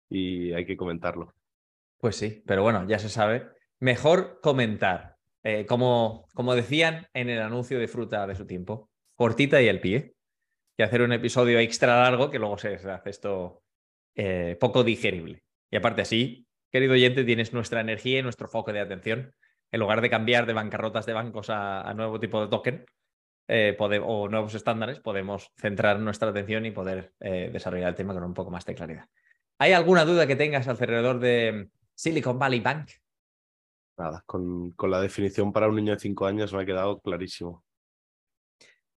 y 0.09 0.51
hay 0.51 0.65
que 0.65 0.75
comentarlo. 0.75 1.33
Pues 1.97 2.17
sí, 2.17 2.43
pero 2.45 2.61
bueno, 2.61 2.85
ya 2.89 2.99
se 2.99 3.07
sabe. 3.07 3.47
Mejor 3.79 4.41
comentar, 4.41 5.15
eh, 5.43 5.65
como, 5.65 6.27
como 6.33 6.55
decían 6.55 7.07
en 7.13 7.29
el 7.29 7.41
anuncio 7.41 7.79
de 7.79 7.87
fruta 7.87 8.27
de 8.27 8.35
su 8.35 8.45
tiempo, 8.45 8.89
cortita 9.15 9.61
y 9.61 9.69
al 9.69 9.79
pie, 9.79 10.13
y 10.77 10.83
hacer 10.83 11.01
un 11.03 11.13
episodio 11.13 11.57
extra 11.59 12.03
largo 12.03 12.29
que 12.29 12.37
luego 12.37 12.57
se 12.57 12.75
hace 12.75 13.09
esto 13.09 13.63
eh, 14.13 14.57
poco 14.59 14.83
digerible. 14.83 15.45
Y 15.71 15.77
aparte 15.77 16.01
así, 16.01 16.45
querido 16.73 16.91
oyente, 16.95 17.23
tienes 17.23 17.53
nuestra 17.53 17.79
energía 17.79 18.19
y 18.19 18.23
nuestro 18.23 18.49
foco 18.49 18.73
de 18.73 18.81
atención. 18.81 19.33
En 19.71 19.79
lugar 19.79 20.01
de 20.01 20.09
cambiar 20.09 20.45
de 20.45 20.51
bancarrotas 20.51 21.05
de 21.05 21.13
bancos 21.13 21.49
a, 21.49 21.93
nuevo 21.93 22.19
tipo 22.19 22.41
de 22.41 22.49
token 22.49 22.85
eh, 23.49 23.75
o 23.79 24.29
nuevos 24.29 24.53
estándares, 24.55 24.99
podemos 24.99 25.51
centrar 25.57 25.99
nuestra 25.99 26.29
atención 26.29 26.65
y 26.65 26.71
poder 26.71 27.13
eh, 27.19 27.49
desarrollar 27.51 27.89
el 27.89 27.95
tema 27.95 28.13
con 28.13 28.23
un 28.23 28.33
poco 28.33 28.51
más 28.51 28.65
de 28.65 28.75
claridad. 28.75 29.05
¿Hay 29.57 29.73
alguna 29.73 30.05
duda 30.05 30.27
que 30.27 30.35
tengas 30.35 30.67
alrededor 30.67 31.19
de 31.19 31.69
Silicon 31.95 32.39
Valley 32.39 32.61
Bank? 32.61 32.91
Nada, 33.97 34.23
con, 34.25 34.71
con 34.71 34.91
la 34.91 35.01
definición 35.01 35.51
para 35.51 35.67
un 35.67 35.75
niño 35.75 35.93
de 35.93 35.99
5 35.99 36.25
años 36.25 36.53
me 36.53 36.61
ha 36.61 36.65
quedado 36.65 36.99
clarísimo. 37.01 37.65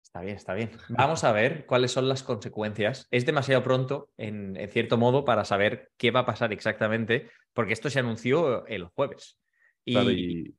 Está 0.09 0.21
bien, 0.21 0.35
está 0.35 0.53
bien. 0.55 0.71
Vamos 0.89 1.23
a 1.23 1.31
ver 1.31 1.67
cuáles 1.67 1.91
son 1.91 2.09
las 2.09 2.23
consecuencias. 2.23 3.07
Es 3.12 3.27
demasiado 3.27 3.62
pronto, 3.62 4.09
en, 4.17 4.57
cierto 4.71 4.97
modo, 4.97 5.23
para 5.23 5.45
saber 5.45 5.91
qué 5.97 6.09
va 6.09 6.21
a 6.21 6.25
pasar 6.25 6.51
exactamente, 6.51 7.29
porque 7.53 7.73
esto 7.73 7.91
se 7.91 7.99
anunció 7.99 8.65
el 8.65 8.85
jueves. 8.85 9.38
Y, 9.85 10.55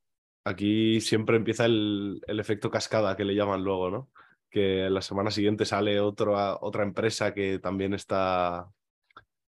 aquí 0.51 1.01
siempre 1.01 1.37
empieza 1.37 1.65
el, 1.67 2.21
efecto 2.27 2.71
cascada 2.71 3.17
que 3.17 3.25
le 3.25 3.35
llaman 3.35 3.63
luego, 3.63 3.91
¿no? 3.91 4.11
Que 4.51 4.91
la 4.91 5.03
semana 5.03 5.31
siguiente 5.31 5.65
sale 5.65 6.01
otra 6.01 6.83
empresa 6.83 7.33
que 7.33 7.59
también 7.59 7.95
está, 7.95 8.69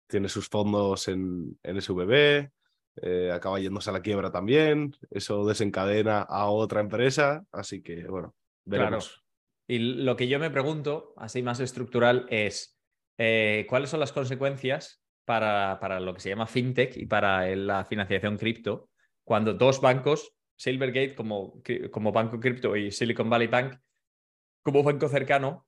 tiene 0.08 0.30
sus 0.30 0.48
fondos 0.50 1.08
en, 1.08 1.58
en 1.64 1.82
SVB, 1.82 2.52
eh, 3.02 3.32
acaba 3.34 3.60
yéndose 3.60 3.90
a 3.90 3.94
la 3.94 4.02
quiebra 4.02 4.32
también, 4.32 4.96
eso 5.10 5.46
desencadena 5.46 6.22
a 6.22 6.48
otra 6.48 6.82
empresa, 6.82 7.46
así 7.52 7.82
que 7.82 8.06
bueno, 8.08 8.36
veremos. 8.66 9.24
Y 9.68 9.80
lo 9.80 10.18
que 10.18 10.28
yo 10.28 10.40
me 10.40 10.52
pregunto, 10.52 11.14
así 11.16 11.42
más 11.42 11.62
estructural, 11.62 12.26
es 12.30 12.78
eh, 13.18 13.66
cuáles 13.70 13.90
son 13.90 14.02
las 14.02 14.12
consecuencias 14.12 15.02
para, 15.24 15.80
para, 15.80 16.02
lo 16.02 16.14
que 16.14 16.20
se 16.20 16.30
llama 16.30 16.48
fintech 16.48 16.98
y 16.98 17.06
para 17.06 17.56
la 17.56 17.86
financiación 17.86 18.38
cripto 18.38 18.90
cuando 19.24 19.54
dos 19.54 19.80
bancos, 19.80 20.34
Silvergate 20.62 21.16
como, 21.16 21.60
como 21.90 22.12
banco 22.12 22.40
cripto 22.40 22.76
y 22.76 22.92
Silicon 22.92 23.32
Valley 23.32 23.48
Bank 23.48 23.80
como 24.62 24.84
banco 24.84 25.10
cercano, 25.10 25.68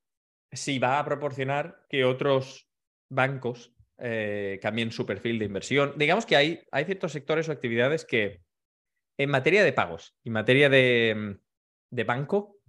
si 0.51 0.77
va 0.77 0.99
a 0.99 1.05
proporcionar 1.05 1.83
que 1.89 2.05
otros 2.05 2.69
bancos 3.09 3.73
eh, 3.97 4.59
cambien 4.61 4.91
su 4.91 5.07
perfil 5.07 5.39
de 5.39 5.45
inversión. 5.45 5.93
Digamos 5.97 6.27
que 6.27 6.35
hay, 6.35 6.61
hay 6.71 6.85
ciertos 6.85 7.11
sectores 7.11 7.49
o 7.49 7.51
actividades 7.51 8.05
que 8.05 8.43
en 9.17 9.31
materia 9.31 9.63
de 9.63 9.73
pagos, 9.73 10.15
en 10.23 10.33
materia 10.33 10.69
de, 10.69 11.39
de 11.89 12.03
banco, 12.03 12.59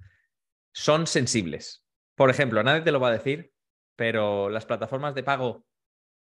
son 0.72 1.06
sensibles. 1.06 1.84
Por 2.14 2.30
ejemplo, 2.30 2.62
nadie 2.62 2.80
te 2.80 2.92
lo 2.92 3.00
va 3.00 3.08
a 3.08 3.18
decir, 3.18 3.52
pero 3.96 4.48
las 4.48 4.64
plataformas 4.64 5.14
de 5.14 5.24
pago 5.24 5.66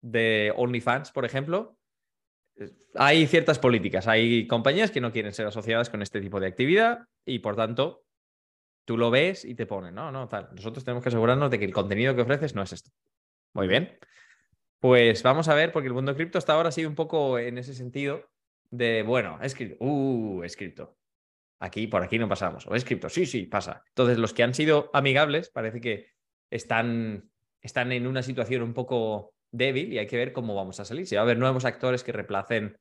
de 0.02 0.52
OnlyFans, 0.58 1.12
por 1.12 1.24
ejemplo, 1.24 1.78
hay 2.96 3.28
ciertas 3.28 3.60
políticas. 3.60 4.08
Hay 4.08 4.48
compañías 4.48 4.92
que 4.92 5.02
no 5.02 5.12
quieren 5.12 5.34
ser 5.34 5.48
asociadas 5.48 5.89
con 5.89 6.02
este 6.02 6.22
tipo 6.22 6.39
de 6.39 6.48
actividad 6.48 7.08
y, 7.26 7.39
por 7.39 7.56
tanto, 7.56 8.06
tú 8.86 8.98
lo 8.98 9.12
ves 9.12 9.46
y 9.46 9.56
te 9.56 9.66
ponen, 9.66 9.96
no, 9.96 10.12
no, 10.12 10.28
tal. 10.28 10.50
Nosotros 10.54 10.84
tenemos 10.84 11.04
que 11.04 11.10
asegurarnos 11.10 11.50
de 11.50 11.60
que 11.60 11.66
el 11.66 11.74
contenido 11.74 12.16
que 12.16 12.22
ofreces 12.22 12.56
no 12.56 12.62
es 12.62 12.74
esto. 12.74 12.92
Muy 13.54 13.68
bien. 13.68 13.98
Pues 14.80 15.24
vamos 15.24 15.48
a 15.48 15.56
ver, 15.56 15.72
porque 15.72 15.88
el 15.88 15.94
mundo 15.94 16.16
cripto 16.16 16.38
hasta 16.38 16.54
ahora 16.54 16.70
ha 16.70 16.74
sido 16.74 16.89
un 16.89 16.96
poco 16.96 17.39
en 17.39 17.58
ese 17.58 17.74
sentido 17.74 18.30
de, 18.70 19.04
bueno, 19.04 19.39
es 19.42 19.56
cripto, 19.56 19.84
uh, 19.84 20.44
es 20.44 20.58
cripto. 20.58 20.98
Aquí, 21.60 21.88
por 21.88 22.04
aquí 22.04 22.20
no 22.20 22.28
pasamos. 22.28 22.68
¿O 22.68 22.76
es 22.76 22.84
cripto? 22.84 23.08
Sí, 23.10 23.26
sí, 23.26 23.44
pasa. 23.46 23.84
Entonces, 23.88 24.18
los 24.18 24.34
que 24.34 24.44
han 24.44 24.54
sido 24.54 24.89
amigables 24.94 25.50
parece 25.50 25.80
que 25.80 26.10
están, 26.50 27.32
están 27.62 27.94
en 27.94 28.06
una 28.06 28.22
situación 28.22 28.62
un 28.63 28.74
poco 28.74 29.34
débil 29.54 29.94
y 29.94 30.00
hay 30.00 30.08
que 30.08 30.18
ver 30.18 30.34
cómo 30.34 30.56
vamos 30.56 30.80
a 30.80 30.86
salir. 30.86 31.08
Si 31.08 31.16
va 31.16 31.22
a 31.22 31.24
haber 31.24 31.38
nuevos 31.38 31.63
actores 31.63 32.04
que 32.04 32.12
reemplacen 32.12 32.78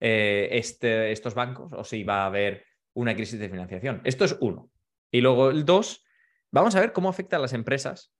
eh, 0.00 0.48
este, 0.52 1.12
estos 1.12 1.34
bancos 1.34 1.72
o 1.72 1.84
si 1.84 2.04
va 2.04 2.24
a 2.24 2.26
haber 2.26 2.66
una 2.94 3.14
crisis 3.14 3.38
de 3.38 3.48
financiación. 3.48 4.02
Esto 4.04 4.24
es 4.24 4.36
uno. 4.40 4.70
Y 5.10 5.20
luego 5.20 5.50
el 5.50 5.64
dos, 5.64 6.04
vamos 6.50 6.74
a 6.74 6.80
ver 6.80 6.92
cómo 6.92 7.08
afecta 7.08 7.36
a 7.36 7.40
las 7.40 7.52
empresas 7.52 8.12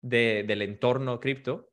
del 0.00 0.62
entorno 0.62 1.20
cripto, 1.20 1.70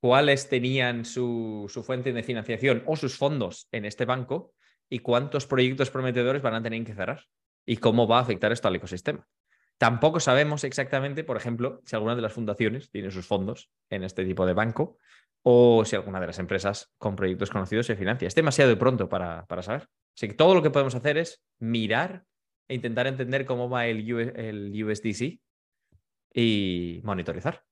cuáles 0.00 0.48
tenían 0.48 1.04
su, 1.04 1.66
su 1.68 1.82
fuente 1.82 2.12
de 2.12 2.22
financiación 2.22 2.84
o 2.86 2.94
sus 2.94 3.16
fondos 3.16 3.68
en 3.72 3.84
este 3.84 4.04
banco 4.04 4.54
y 4.88 5.00
cuántos 5.00 5.46
proyectos 5.46 5.90
prometedores 5.90 6.42
van 6.42 6.54
a 6.54 6.62
tener 6.62 6.84
que 6.84 6.94
cerrar 6.94 7.24
y 7.66 7.78
cómo 7.78 8.06
va 8.06 8.18
a 8.18 8.22
afectar 8.22 8.52
esto 8.52 8.68
al 8.68 8.76
ecosistema. 8.76 9.26
Tampoco 9.78 10.20
sabemos 10.20 10.64
exactamente, 10.64 11.24
por 11.24 11.36
ejemplo, 11.36 11.80
si 11.84 11.96
alguna 11.96 12.14
de 12.14 12.22
las 12.22 12.32
fundaciones 12.32 12.90
tiene 12.90 13.10
sus 13.10 13.26
fondos 13.26 13.70
en 13.90 14.04
este 14.04 14.24
tipo 14.24 14.46
de 14.46 14.54
banco 14.54 14.98
o 15.42 15.84
si 15.84 15.96
alguna 15.96 16.20
de 16.20 16.28
las 16.28 16.38
empresas 16.38 16.92
con 16.98 17.16
proyectos 17.16 17.50
conocidos 17.50 17.86
se 17.86 17.96
financia. 17.96 18.28
Es 18.28 18.34
demasiado 18.34 18.78
pronto 18.78 19.08
para, 19.08 19.44
para 19.46 19.62
saber. 19.62 19.88
Así 20.16 20.28
que 20.28 20.34
todo 20.34 20.54
lo 20.54 20.62
que 20.62 20.70
podemos 20.70 20.94
hacer 20.94 21.18
es 21.18 21.42
mirar 21.58 22.24
e 22.68 22.74
intentar 22.74 23.06
entender 23.06 23.44
cómo 23.44 23.68
va 23.68 23.86
el, 23.86 24.08
el 24.36 24.84
USDC 24.84 25.40
y 26.34 27.00
monitorizar 27.02 27.64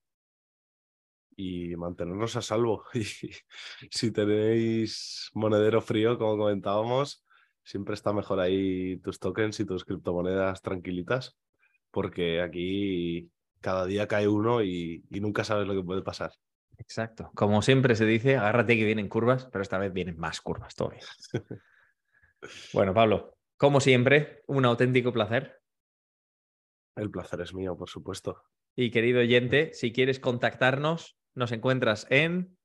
y 1.40 1.74
mantenernos 1.76 2.36
a 2.36 2.42
salvo. 2.42 2.84
Y 2.94 3.32
si 3.90 4.10
tenéis 4.10 5.30
monedero 5.34 5.80
frío, 5.80 6.18
como 6.18 6.36
comentábamos, 6.36 7.24
siempre 7.64 7.94
está 7.94 8.12
mejor 8.12 8.40
ahí 8.40 8.98
tus 8.98 9.18
tokens 9.18 9.58
y 9.60 9.64
tus 9.64 9.84
criptomonedas 9.84 10.60
tranquilitas, 10.60 11.38
porque 11.90 12.40
aquí 12.40 13.30
cada 13.60 13.86
día 13.86 14.06
cae 14.08 14.28
uno 14.28 14.62
y, 14.62 15.04
nunca 15.10 15.44
sabes 15.44 15.66
lo 15.66 15.74
que 15.74 15.82
puede 15.82 16.02
pasar. 16.02 16.32
Exacto. 16.78 17.30
Como 17.34 17.60
siempre 17.62 17.94
se 17.94 18.06
dice, 18.06 18.36
agárrate 18.36 18.76
que 18.76 18.84
vienen 18.84 19.08
curvas, 19.08 19.46
pero 19.52 19.62
esta 19.62 19.78
vez 19.78 19.92
vienen 19.92 20.18
más 20.18 20.40
curvas 20.40 20.74
todavía. 20.74 21.04
bueno, 22.72 22.94
Pablo, 22.94 23.36
como 23.56 23.80
siempre, 23.80 24.42
un 24.46 24.64
auténtico 24.64 25.12
placer. 25.12 25.60
El 26.96 27.10
placer 27.10 27.42
es 27.42 27.52
mío, 27.52 27.76
por 27.76 27.90
supuesto. 27.90 28.42
Y 28.74 28.90
querido 28.90 29.20
oyente, 29.20 29.74
si 29.74 29.92
quieres 29.92 30.20
contactarnos, 30.20 31.18
nos 31.34 31.52
encuentras 31.52 32.06
en... 32.10 32.56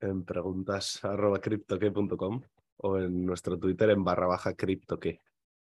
En 0.00 0.24
preguntas 0.24 1.04
arroba 1.04 1.40
o 2.82 2.98
en 2.98 3.26
nuestro 3.26 3.58
Twitter 3.58 3.90
en 3.90 4.02
barra 4.02 4.26
baja 4.26 4.54
criptoque 4.54 5.20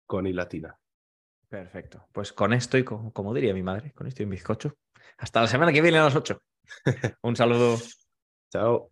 con 0.07 0.27
y 0.27 0.33
latina. 0.33 0.79
Perfecto. 1.55 2.09
Pues 2.11 2.33
con 2.33 2.53
esto 2.53 2.77
y 2.77 2.83
como 2.83 3.33
diría 3.33 3.55
mi 3.55 3.63
madre, 3.63 3.93
con 3.93 4.09
esto 4.09 4.23
y 4.23 4.25
un 4.25 4.31
bizcocho. 4.31 4.75
Hasta 5.19 5.41
la 5.41 5.47
semana 5.47 5.73
que 5.73 5.81
viene 5.81 5.99
a 5.99 6.05
las 6.05 6.17
8. 6.17 6.37
un 7.23 7.37
saludo. 7.37 7.79
Chao. 8.53 8.91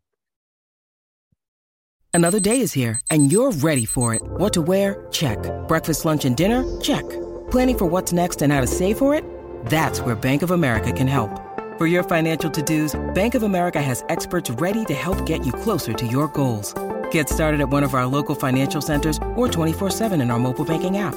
Another 2.15 2.39
day 2.39 2.61
is 2.61 2.73
here 2.73 3.01
and 3.11 3.33
you're 3.33 3.51
ready 3.63 3.85
for 3.85 4.15
it. 4.15 4.23
What 4.37 4.53
to 4.53 4.63
wear? 4.63 5.09
Check. 5.11 5.39
Breakfast, 5.67 6.05
lunch 6.05 6.25
and 6.25 6.37
dinner? 6.37 6.63
Check. 6.81 7.03
Planning 7.51 7.79
for 7.79 7.87
what's 7.87 8.13
next 8.13 8.43
and 8.43 8.53
how 8.53 8.61
to 8.61 8.69
save 8.69 8.97
for 8.97 9.13
it? 9.13 9.25
That's 9.67 10.01
where 10.03 10.15
Bank 10.15 10.43
of 10.43 10.53
America 10.53 10.93
can 10.93 11.09
help. 11.09 11.31
For 11.79 11.89
your 11.89 12.05
financial 12.05 12.49
to-dos, 12.49 12.95
Bank 13.13 13.35
of 13.35 13.43
America 13.43 13.83
has 13.83 14.05
experts 14.09 14.51
ready 14.61 14.85
to 14.85 14.95
help 14.95 15.27
get 15.27 15.45
you 15.45 15.53
closer 15.53 15.95
to 15.95 16.07
your 16.07 16.29
goals. 16.29 16.75
Get 17.11 17.29
started 17.29 17.61
at 17.61 17.71
one 17.71 17.83
of 17.83 17.95
our 17.95 18.07
local 18.07 18.37
financial 18.37 18.81
centers 18.81 19.19
or 19.35 19.49
24-7 19.49 20.23
in 20.23 20.31
our 20.31 20.39
mobile 20.39 20.65
banking 20.65 20.99
app. 20.99 21.17